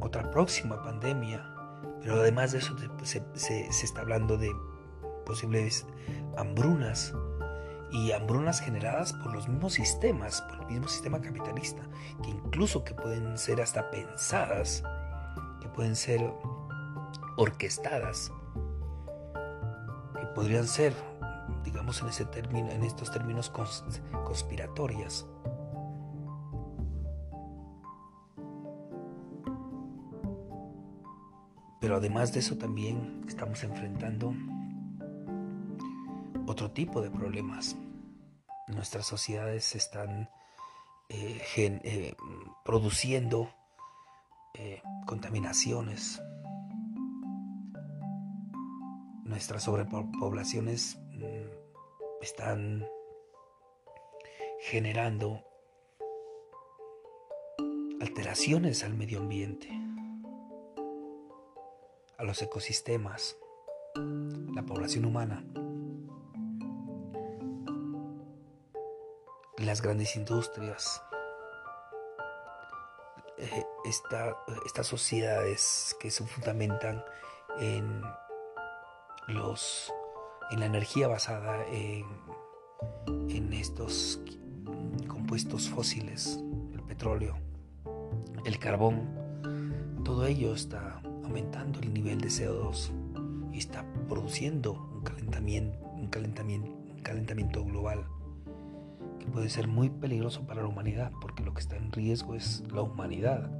otra 0.00 0.30
próxima 0.30 0.82
pandemia, 0.82 1.44
pero 2.02 2.20
además 2.20 2.52
de 2.52 2.58
eso 2.58 2.76
se, 3.02 3.22
se 3.34 3.84
está 3.84 4.00
hablando 4.00 4.36
de 4.36 4.50
posibles 5.24 5.86
hambrunas 6.36 7.14
y 7.90 8.12
hambrunas 8.12 8.60
generadas 8.60 9.12
por 9.12 9.32
los 9.32 9.48
mismos 9.48 9.74
sistemas, 9.74 10.42
por 10.42 10.60
el 10.60 10.66
mismo 10.66 10.88
sistema 10.88 11.20
capitalista, 11.20 11.82
que 12.22 12.30
incluso 12.30 12.84
que 12.84 12.94
pueden 12.94 13.38
ser 13.38 13.60
hasta 13.60 13.90
pensadas, 13.90 14.82
que 15.60 15.68
pueden 15.68 15.94
ser 15.94 16.32
orquestadas, 17.36 18.32
que 20.14 20.26
podrían 20.34 20.66
ser, 20.66 20.94
digamos 21.66 22.00
en, 22.00 22.08
ese 22.08 22.24
término, 22.24 22.70
en 22.70 22.84
estos 22.84 23.10
términos 23.10 23.50
conspiratorias. 24.24 25.26
Pero 31.80 31.96
además 31.96 32.32
de 32.32 32.38
eso 32.40 32.56
también 32.56 33.24
estamos 33.28 33.62
enfrentando 33.64 34.32
otro 36.46 36.70
tipo 36.70 37.02
de 37.02 37.10
problemas. 37.10 37.76
Nuestras 38.68 39.06
sociedades 39.06 39.74
están 39.74 40.30
eh, 41.08 41.42
eh, 41.56 42.16
produciendo 42.64 43.50
eh, 44.54 44.82
contaminaciones. 45.04 46.22
Nuestras 49.24 49.64
sobrepoblaciones 49.64 50.98
están 52.20 52.88
generando 54.60 55.42
alteraciones 58.00 58.84
al 58.84 58.94
medio 58.94 59.18
ambiente, 59.18 59.68
a 62.18 62.24
los 62.24 62.40
ecosistemas, 62.42 63.36
la 64.54 64.62
población 64.62 65.04
humana, 65.04 65.44
las 69.58 69.82
grandes 69.82 70.16
industrias, 70.16 71.02
eh, 73.38 73.64
esta, 73.84 74.36
estas 74.64 74.86
sociedades 74.86 75.96
que 76.00 76.10
se 76.10 76.24
fundamentan 76.26 77.04
en 77.58 78.02
los 79.28 79.92
en 80.50 80.60
la 80.60 80.66
energía 80.66 81.08
basada 81.08 81.64
en, 81.72 82.04
estos 83.52 84.20
compuestos 85.08 85.68
fósiles, 85.68 86.38
el 86.74 86.82
petróleo, 86.82 87.36
el 88.44 88.58
carbón, 88.58 89.08
todo 90.04 90.26
ello 90.26 90.54
está 90.54 91.00
aumentando 91.24 91.80
el 91.80 91.92
nivel 91.92 92.20
de 92.20 92.28
CO2 92.28 92.90
y 93.52 93.58
está 93.58 93.84
produciendo 94.08 94.74
un 94.94 95.02
calentamiento, 95.02 95.78
un 95.94 96.08
calentamiento, 96.08 96.70
un 96.70 97.00
calentamiento 97.02 97.64
global 97.64 98.06
que 99.18 99.26
puede 99.26 99.48
ser 99.48 99.68
muy 99.68 99.88
peligroso 99.88 100.46
para 100.46 100.62
la 100.62 100.68
humanidad 100.68 101.10
porque 101.20 101.42
lo 101.42 101.54
que 101.54 101.60
está 101.60 101.76
en 101.76 101.90
riesgo 101.90 102.34
es 102.34 102.62
la 102.72 102.82
humanidad. 102.82 103.50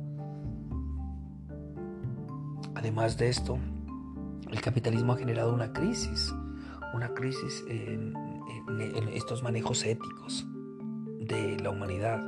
Además 2.75 3.17
de 3.17 3.31
esto, 3.31 3.59
el 4.51 4.61
capitalismo 4.61 5.15
ha 5.15 5.17
generado 5.17 5.55
una 5.55 5.73
crisis, 5.73 6.35
una 6.97 7.13
crisis 7.13 7.63
en, 7.69 8.15
estos 9.13 9.43
manejos 9.43 9.85
éticos 9.85 10.47
de 11.21 11.59
la 11.61 11.71
humanidad. 11.71 12.19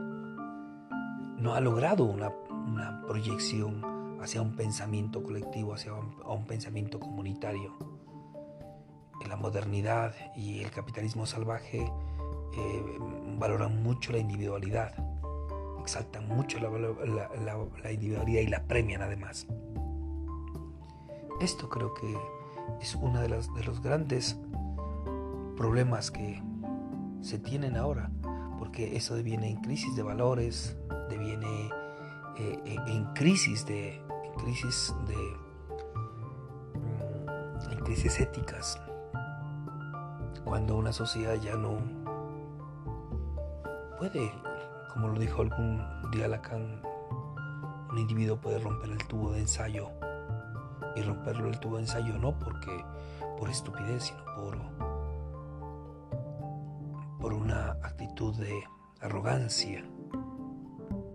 No 1.39 1.55
ha 1.55 1.61
logrado 1.61 2.05
una, 2.05 2.31
proyección 3.07 4.19
hacia 4.21 4.43
un 4.43 4.55
pensamiento 4.55 5.23
colectivo, 5.23 5.73
hacia 5.73 5.95
un, 5.95 6.45
pensamiento 6.47 7.01
comunitario. 7.01 7.77
En 9.23 9.31
la 9.31 9.37
modernidad 9.37 10.15
y 10.37 10.61
el 10.61 10.71
capitalismo 10.71 11.25
salvaje 11.25 11.81
eh, 11.81 12.99
valoran 13.39 13.83
mucho 13.83 14.13
la 14.13 14.19
individualidad, 14.19 14.93
exaltan 15.81 16.29
mucho 16.29 16.59
la 16.61 17.93
individualidad 17.93 18.43
y 18.43 18.47
la 18.49 18.63
premian 18.65 19.01
además. 19.01 19.47
Esto 21.41 21.71
creo 21.71 21.95
que 21.95 22.15
es 22.83 22.95
uno 22.95 23.21
de, 23.21 23.29
de 23.29 23.65
los 23.65 23.81
grandes 23.81 24.39
problemas 25.59 26.13
que 26.13 26.41
se 27.21 27.41
tienen 27.41 27.77
ahora, 27.77 28.13
porque 28.61 28.97
eso 28.97 29.17
deviene 29.17 29.51
en 29.51 29.61
crisis 29.61 29.97
de 29.97 30.05
valores, 30.05 30.79
deviene 31.11 31.69
eh, 32.37 32.77
en, 32.87 33.05
crisis 33.15 33.67
de, 33.67 34.01
crisis 34.39 34.95
de, 35.09 35.17
mm, 36.79 37.73
en 37.73 37.79
crisis 37.81 38.21
éticas, 38.21 38.81
cuando 40.45 40.77
una 40.77 40.93
sociedad 40.93 41.35
ya 41.35 41.57
no 41.57 41.79
puede, 43.99 44.33
como 44.93 45.09
lo 45.09 45.19
dijo 45.19 45.43
algún 45.43 45.83
día 46.13 46.29
Lacan, 46.29 46.81
un 47.91 47.99
individuo 47.99 48.37
puede 48.37 48.61
romper 48.61 48.91
el 48.91 49.05
tubo 49.09 49.33
de 49.33 49.41
ensayo 49.41 49.91
y 50.95 51.03
romperlo 51.03 51.49
el 51.49 51.59
tubo 51.59 51.77
de 51.77 51.83
ensayo 51.83 52.17
no 52.17 52.39
porque 52.39 52.85
por 53.39 53.51
estupidez, 53.51 54.05
sino 54.05 54.25
por, 54.37 54.57
por 57.21 57.33
una 57.33 57.73
actitud 57.83 58.35
de 58.37 58.63
arrogancia, 59.01 59.85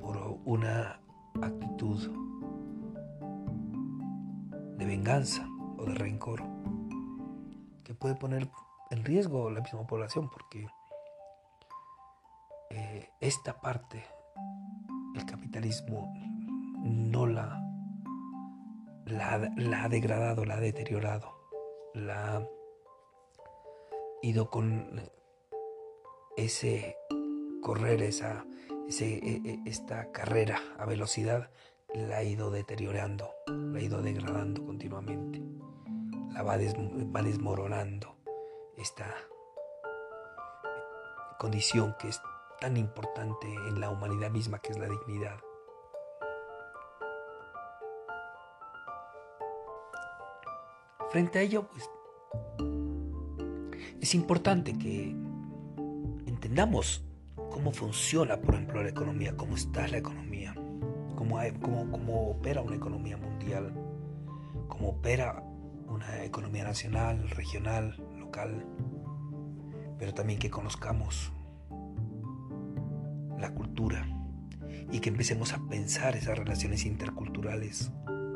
por 0.01 0.39
una 0.45 0.99
actitud 1.41 2.09
de 4.77 4.85
venganza 4.85 5.47
o 5.77 5.85
de 5.85 5.95
rencor 5.95 6.43
que 7.83 7.93
puede 7.93 8.15
poner 8.15 8.49
en 8.91 9.03
riesgo 9.03 9.49
la 9.49 9.61
misma 9.61 9.85
población 9.87 10.29
porque 10.29 10.67
eh, 12.69 13.09
esta 13.19 13.59
parte 13.59 14.03
el 15.15 15.25
capitalismo 15.25 16.13
no 16.83 17.25
la 17.25 17.63
la, 19.05 19.83
ha 19.83 19.89
degradado, 19.89 20.45
la 20.45 20.55
ha 20.55 20.59
deteriorado, 20.59 21.33
la 21.93 22.37
ha 22.37 22.47
ido 24.21 24.49
con 24.49 25.01
ese 26.37 26.97
correr, 27.61 28.01
esa, 28.01 28.45
e, 28.99 29.41
e, 29.45 29.59
esta 29.65 30.11
carrera 30.11 30.59
a 30.77 30.85
velocidad, 30.85 31.49
la 31.93 32.17
ha 32.17 32.23
ido 32.23 32.49
deteriorando, 32.49 33.29
la 33.47 33.79
ha 33.79 33.81
ido 33.81 34.01
degradando 34.01 34.65
continuamente, 34.65 35.41
la 36.33 36.41
va, 36.41 36.57
va 36.57 37.21
desmoronando 37.21 38.15
esta 38.77 39.05
condición 41.39 41.95
que 41.99 42.09
es 42.09 42.21
tan 42.59 42.77
importante 42.77 43.47
en 43.67 43.79
la 43.79 43.89
humanidad 43.89 44.31
misma 44.31 44.59
que 44.59 44.71
es 44.71 44.77
la 44.77 44.87
dignidad. 44.87 45.39
Frente 51.11 51.39
a 51.39 51.41
ello, 51.43 51.67
pues 51.67 51.89
es 54.01 54.15
importante 54.15 54.77
que 54.77 55.15
entendamos 56.53 57.03
cómo 57.49 57.71
funciona, 57.71 58.39
por 58.39 58.53
ejemplo, 58.53 58.83
la 58.83 58.89
economía, 58.89 59.35
cómo 59.35 59.55
está 59.55 59.87
la 59.87 59.97
economía, 59.97 60.53
cómo, 61.15 61.39
cómo 61.89 62.29
opera 62.29 62.61
una 62.61 62.75
economía 62.75 63.17
mundial, 63.17 63.73
cómo 64.67 64.89
opera 64.89 65.41
una 65.87 66.23
economía 66.23 66.63
nacional, 66.63 67.27
regional, 67.31 67.97
local, 68.19 68.67
pero 69.97 70.13
también 70.13 70.37
que 70.37 70.51
conozcamos 70.51 71.33
la 73.39 73.51
cultura 73.55 74.07
y 74.91 74.99
que 74.99 75.09
empecemos 75.09 75.53
a 75.53 75.67
pensar 75.67 76.15
esas 76.15 76.37
relaciones 76.37 76.85
interculturales, 76.85 77.91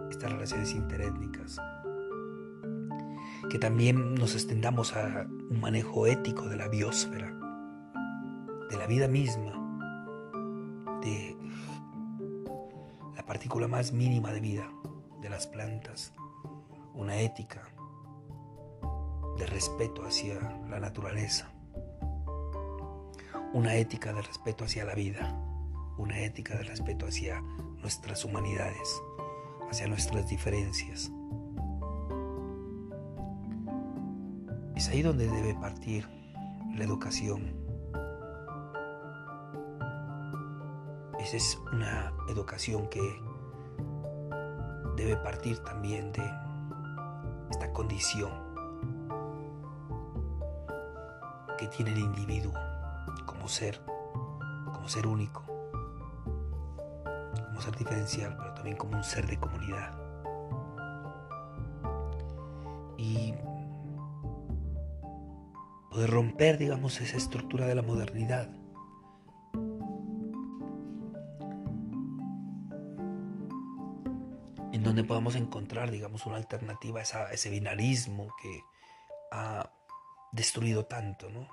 estas 0.10 0.32
relaciones 0.32 0.72
interétnicas 0.72 1.62
que 3.52 3.60
también 3.60 4.16
nos 4.16 4.34
extendamos 4.34 4.96
a 4.96 5.28
un 5.52 5.60
manejo 5.62 6.08
ético 6.08 6.50
de 6.50 6.58
la 6.58 6.68
biosfera, 6.68 7.38
de 8.70 8.78
la 8.78 8.88
vida 8.88 9.08
misma, 9.08 9.52
de 11.02 11.36
la 13.16 13.26
partícula 13.26 13.68
más 13.68 13.92
mínima 13.92 14.32
de 14.32 14.40
vida 14.40 14.70
de 15.22 15.30
las 15.30 15.48
plantas, 15.48 16.14
una 16.94 17.20
ética 17.20 17.64
de 19.38 19.46
respeto 19.46 20.04
hacia 20.06 20.40
la 20.70 20.80
naturaleza, 20.80 21.50
una 23.54 23.76
ética 23.76 24.14
de 24.14 24.22
respeto 24.22 24.66
hacia 24.66 24.86
la 24.86 24.96
vida, 24.96 25.36
una 25.98 26.20
ética 26.20 26.56
de 26.56 26.64
respeto 26.64 27.08
hacia 27.08 27.42
nuestras 27.82 28.26
humanidades, 28.26 29.02
hacia 29.70 29.88
nuestras 29.88 30.28
diferencias 30.28 31.12
Es 34.78 34.90
ahí 34.90 35.02
donde 35.02 35.28
debe 35.28 35.56
partir 35.56 36.08
la 36.76 36.84
educación. 36.84 37.57
Esa 41.28 41.36
es 41.36 41.60
una 41.74 42.14
educación 42.30 42.88
que 42.88 43.22
debe 44.96 45.18
partir 45.18 45.60
también 45.60 46.14
de 46.14 46.24
esta 47.52 47.70
condición 47.74 48.32
que 51.58 51.68
tiene 51.68 51.92
el 51.92 52.00
individuo 52.00 52.54
como 53.26 53.50
ser, 53.50 53.82
como 54.72 54.88
ser 54.88 55.06
único, 55.06 55.44
como 57.46 57.60
ser 57.60 57.76
diferencial, 57.76 58.38
pero 58.38 58.54
también 58.54 58.78
como 58.78 58.96
un 58.96 59.04
ser 59.04 59.28
de 59.28 59.38
comunidad. 59.38 60.00
Y 62.98 63.34
de 65.94 66.08
romper, 66.08 66.58
digamos, 66.58 67.02
esa 67.02 67.18
estructura 67.18 67.66
de 67.66 67.76
la 67.76 67.82
modernidad. 67.82 68.50
Donde 74.98 75.08
podamos 75.08 75.36
encontrar, 75.36 75.92
digamos, 75.92 76.26
una 76.26 76.38
alternativa 76.38 77.02
a, 77.02 77.32
ese 77.32 77.52
binarismo 77.52 78.34
que 78.42 78.64
ha 79.32 79.72
destruido 80.32 80.88
tanto, 80.88 81.30
¿no? 81.30 81.48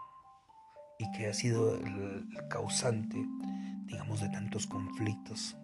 Y 0.99 1.11
que 1.13 1.27
ha 1.27 1.35
sido 1.35 1.75
el, 1.75 2.27
causante, 2.49 3.23
digamos, 3.85 4.23
de 4.23 4.31
tantos 4.31 4.67
conflictos. 4.67 5.59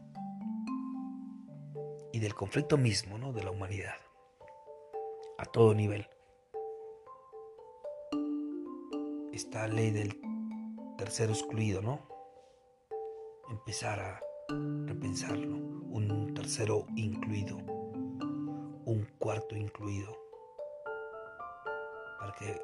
Y 2.13 2.19
del 2.19 2.35
conflicto 2.35 2.77
mismo, 2.77 3.17
¿no? 3.17 3.33
De 3.33 3.43
la 3.43 3.51
humanidad. 3.51 3.97
A 5.39 5.47
todo 5.47 5.75
nivel. 5.75 6.07
esta 9.33 9.67
ley 9.69 9.91
del 9.91 10.21
tercero 10.99 11.33
excluido, 11.33 11.81
¿no? 11.81 12.07
Empezar 13.49 14.01
a 14.01 14.21
repensarlo. 14.87 15.57
Un 15.57 16.35
tercero 16.35 16.87
incluido. 16.97 17.57
Un 18.85 19.07
cuarto 19.19 19.57
incluido. 19.57 20.17
Para 22.19 22.33
que 22.35 22.61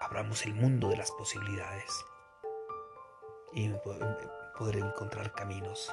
abramos 0.00 0.44
el 0.46 0.54
mundo 0.54 0.88
de 0.88 0.96
las 0.96 1.10
posibilidades. 1.12 2.04
y 3.54 3.70
poder 4.58 4.76
encontrar 4.76 5.32
caminos, 5.32 5.90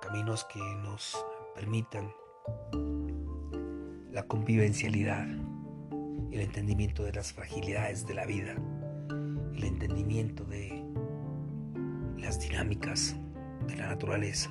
caminos 0.00 0.44
que 0.44 0.60
nos 0.60 1.24
permitan 1.54 2.12
la 4.10 4.22
convivencialidad, 4.24 5.26
el 6.30 6.40
entendimiento 6.40 7.02
de 7.02 7.12
las 7.12 7.32
fragilidades 7.32 8.06
de 8.06 8.14
la 8.14 8.26
vida, 8.26 8.54
el 9.54 9.64
entendimiento 9.64 10.44
de 10.44 10.84
las 12.18 12.38
dinámicas 12.38 13.16
de 13.66 13.76
la 13.76 13.88
naturaleza, 13.88 14.50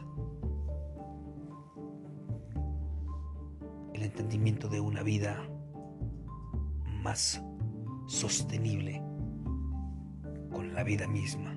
el 3.93 4.03
entendimiento 4.03 4.67
de 4.67 4.79
una 4.79 5.03
vida 5.03 5.37
más 7.03 7.41
sostenible 8.07 9.01
con 10.51 10.73
la 10.73 10.83
vida 10.83 11.07
misma 11.07 11.55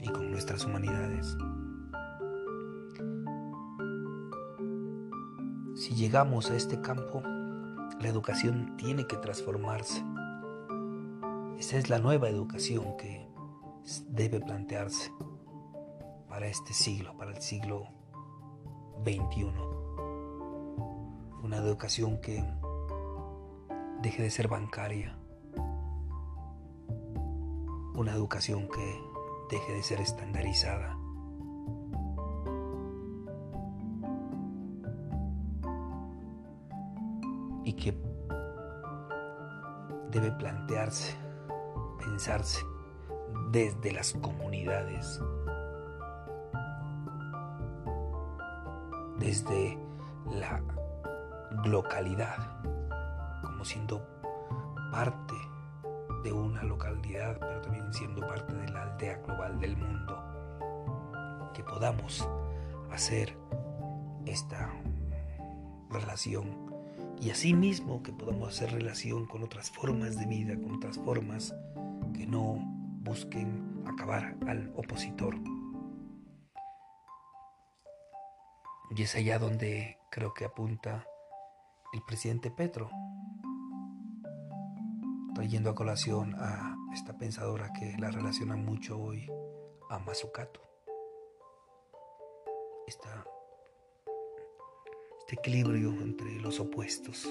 y 0.00 0.08
con 0.08 0.30
nuestras 0.30 0.64
humanidades. 0.64 1.36
Si 5.74 5.94
llegamos 5.94 6.50
a 6.50 6.56
este 6.56 6.80
campo, 6.80 7.22
la 7.22 8.08
educación 8.08 8.76
tiene 8.76 9.06
que 9.06 9.16
transformarse. 9.16 10.02
Esa 11.58 11.76
es 11.78 11.88
la 11.88 11.98
nueva 11.98 12.28
educación 12.28 12.96
que 12.96 13.28
debe 14.08 14.40
plantearse 14.40 15.10
para 16.38 16.50
este 16.50 16.72
siglo, 16.72 17.16
para 17.16 17.32
el 17.32 17.42
siglo 17.42 17.88
XXI. 19.02 19.50
Una 21.42 21.56
educación 21.56 22.20
que 22.20 22.44
deje 24.02 24.22
de 24.22 24.30
ser 24.30 24.46
bancaria. 24.46 25.18
Una 27.96 28.12
educación 28.12 28.68
que 28.68 29.02
deje 29.50 29.72
de 29.72 29.82
ser 29.82 30.00
estandarizada. 30.00 30.96
Y 37.64 37.72
que 37.72 38.00
debe 40.12 40.30
plantearse, 40.38 41.16
pensarse 41.98 42.64
desde 43.50 43.90
las 43.90 44.12
comunidades, 44.12 45.20
desde 49.18 49.78
la 50.30 50.60
localidad 51.64 52.36
como 53.42 53.64
siendo 53.64 54.06
parte 54.90 55.34
de 56.22 56.32
una 56.32 56.62
localidad, 56.62 57.38
pero 57.38 57.60
también 57.60 57.92
siendo 57.92 58.20
parte 58.26 58.54
de 58.54 58.68
la 58.70 58.82
aldea 58.84 59.18
global 59.18 59.58
del 59.60 59.76
mundo. 59.76 60.16
Que 61.54 61.62
podamos 61.62 62.28
hacer 62.90 63.36
esta 64.26 64.70
relación 65.90 66.68
y 67.20 67.30
asimismo 67.30 68.02
que 68.02 68.12
podamos 68.12 68.54
hacer 68.54 68.72
relación 68.72 69.26
con 69.26 69.42
otras 69.42 69.70
formas 69.70 70.18
de 70.18 70.26
vida, 70.26 70.54
con 70.56 70.76
otras 70.76 70.98
formas 70.98 71.54
que 72.14 72.26
no 72.26 72.58
busquen 73.02 73.82
acabar 73.86 74.36
al 74.46 74.72
opositor. 74.76 75.34
Y 78.90 79.02
es 79.02 79.14
allá 79.14 79.38
donde 79.38 79.98
creo 80.10 80.32
que 80.34 80.44
apunta 80.44 81.06
el 81.92 82.02
presidente 82.02 82.50
Petro, 82.50 82.90
trayendo 85.34 85.70
a 85.70 85.74
colación 85.74 86.34
a 86.38 86.76
esta 86.92 87.16
pensadora 87.16 87.72
que 87.72 87.96
la 87.98 88.10
relaciona 88.10 88.56
mucho 88.56 88.98
hoy 88.98 89.30
a 89.90 89.98
Mazzucato. 89.98 90.60
Esta, 92.86 93.24
este 95.20 95.34
equilibrio 95.36 95.90
entre 95.90 96.40
los 96.40 96.58
opuestos, 96.58 97.28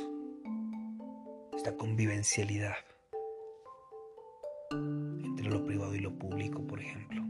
esta 1.55 1.75
convivencialidad 1.75 2.77
entre 4.71 5.49
lo 5.49 5.65
privado 5.65 5.95
y 5.95 5.99
lo 5.99 6.17
público, 6.17 6.65
por 6.65 6.79
ejemplo, 6.79 7.23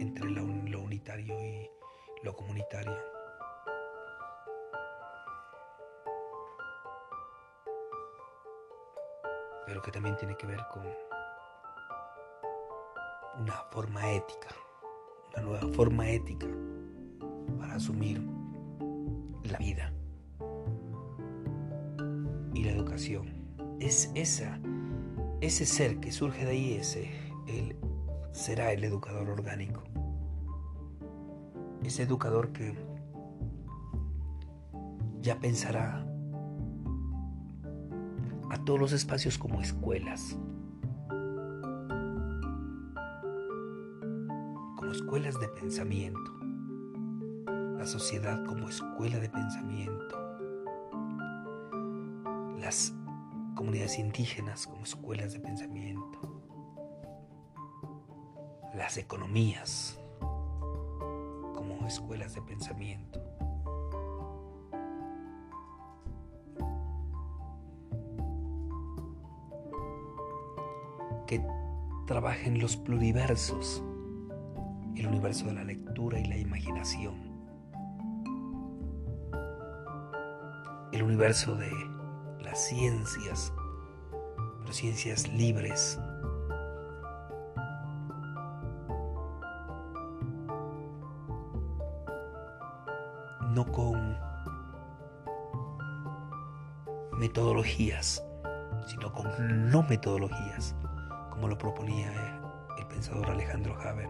entre 0.00 0.30
lo 0.30 0.80
unitario 0.80 1.38
y 1.38 1.70
lo 2.22 2.34
comunitario. 2.34 3.15
Pero 9.76 9.84
que 9.84 9.92
también 9.92 10.16
tiene 10.16 10.34
que 10.38 10.46
ver 10.46 10.66
con 10.72 10.82
una 13.42 13.52
forma 13.70 14.10
ética, 14.10 14.48
una 15.34 15.42
nueva 15.42 15.68
forma 15.74 16.08
ética 16.08 16.46
para 17.58 17.74
asumir 17.74 18.26
la 19.44 19.58
vida 19.58 19.92
y 22.54 22.64
la 22.64 22.70
educación. 22.70 23.34
Es 23.78 24.10
esa, 24.14 24.58
ese 25.42 25.66
ser 25.66 26.00
que 26.00 26.10
surge 26.10 26.46
de 26.46 26.52
ahí, 26.52 26.72
ese, 26.72 27.10
él 27.46 27.76
será 28.32 28.72
el 28.72 28.82
educador 28.82 29.28
orgánico. 29.28 29.82
Ese 31.84 32.04
educador 32.04 32.50
que 32.52 32.74
ya 35.20 35.38
pensará 35.38 36.05
todos 38.66 38.80
los 38.80 38.92
espacios 38.92 39.38
como 39.38 39.62
escuelas, 39.62 40.36
como 44.76 44.90
escuelas 44.90 45.38
de 45.38 45.46
pensamiento, 45.48 46.32
la 47.78 47.86
sociedad 47.86 48.44
como 48.44 48.68
escuela 48.68 49.20
de 49.20 49.30
pensamiento, 49.30 50.18
las 52.58 52.92
comunidades 53.54 54.00
indígenas 54.00 54.66
como 54.66 54.82
escuelas 54.82 55.32
de 55.32 55.38
pensamiento, 55.38 56.42
las 58.74 58.96
economías 58.96 60.00
como 61.54 61.86
escuelas 61.86 62.34
de 62.34 62.42
pensamiento. 62.42 63.25
Trabajen 72.06 72.60
los 72.60 72.76
pluriversos, 72.76 73.82
el 74.94 75.08
universo 75.08 75.46
de 75.46 75.54
la 75.54 75.64
lectura 75.64 76.20
y 76.20 76.24
la 76.24 76.36
imaginación, 76.36 77.14
el 80.92 81.02
universo 81.02 81.56
de 81.56 81.70
las 82.40 82.64
ciencias, 82.64 83.52
pero 84.60 84.72
ciencias 84.72 85.28
libres. 85.28 85.98
No 93.52 93.64
con 93.72 94.16
metodologías, 97.18 98.22
sino 98.86 99.12
con 99.12 99.70
no 99.70 99.82
metodologías 99.82 100.76
como 101.36 101.48
lo 101.48 101.58
proponía 101.58 102.10
eh, 102.10 102.40
el 102.78 102.86
pensador 102.86 103.30
Alejandro 103.30 103.78
Haber. 103.78 104.08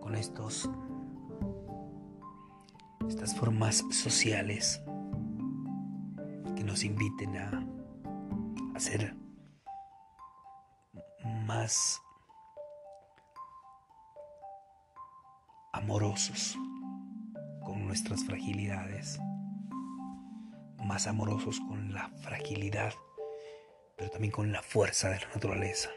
Con 0.00 0.14
estos 0.14 0.70
estas 3.06 3.36
formas 3.36 3.84
sociales 3.90 4.82
que 6.56 6.64
nos 6.64 6.84
inviten 6.84 7.36
a, 7.36 7.66
a 8.74 8.80
ser 8.80 9.14
más 11.44 12.00
amorosos 15.74 16.56
con 17.62 17.86
nuestras 17.86 18.24
fragilidades, 18.24 19.20
más 20.82 21.06
amorosos 21.06 21.60
con 21.60 21.92
la 21.92 22.08
fragilidad 22.22 22.94
pero 23.96 24.10
también 24.10 24.32
con 24.32 24.52
la 24.52 24.62
fuerza 24.62 25.10
de 25.10 25.20
la 25.20 25.28
naturaleza. 25.28 25.90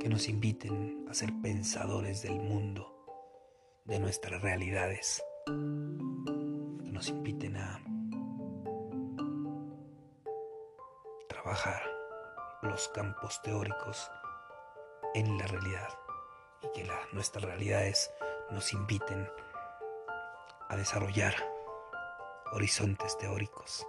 Que 0.00 0.08
nos 0.08 0.28
inviten 0.28 1.06
a 1.08 1.14
ser 1.14 1.30
pensadores 1.42 2.22
del 2.22 2.38
mundo, 2.40 2.94
de 3.84 3.98
nuestras 3.98 4.42
realidades. 4.42 5.22
Que 5.46 6.92
nos 6.92 7.08
inviten 7.08 7.56
a 7.56 7.82
trabajar 11.28 11.82
los 12.62 12.88
campos 12.88 13.40
teóricos 13.42 14.10
en 15.14 15.38
la 15.38 15.46
realidad 15.46 15.88
y 16.62 16.72
que 16.72 16.90
nuestras 17.12 17.44
realidades 17.44 18.10
nos 18.50 18.72
inviten 18.72 19.28
a 20.68 20.76
desarrollar 20.76 21.34
horizontes 22.52 23.16
teóricos 23.18 23.86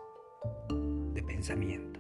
de 1.14 1.24
pensamiento. 1.24 1.99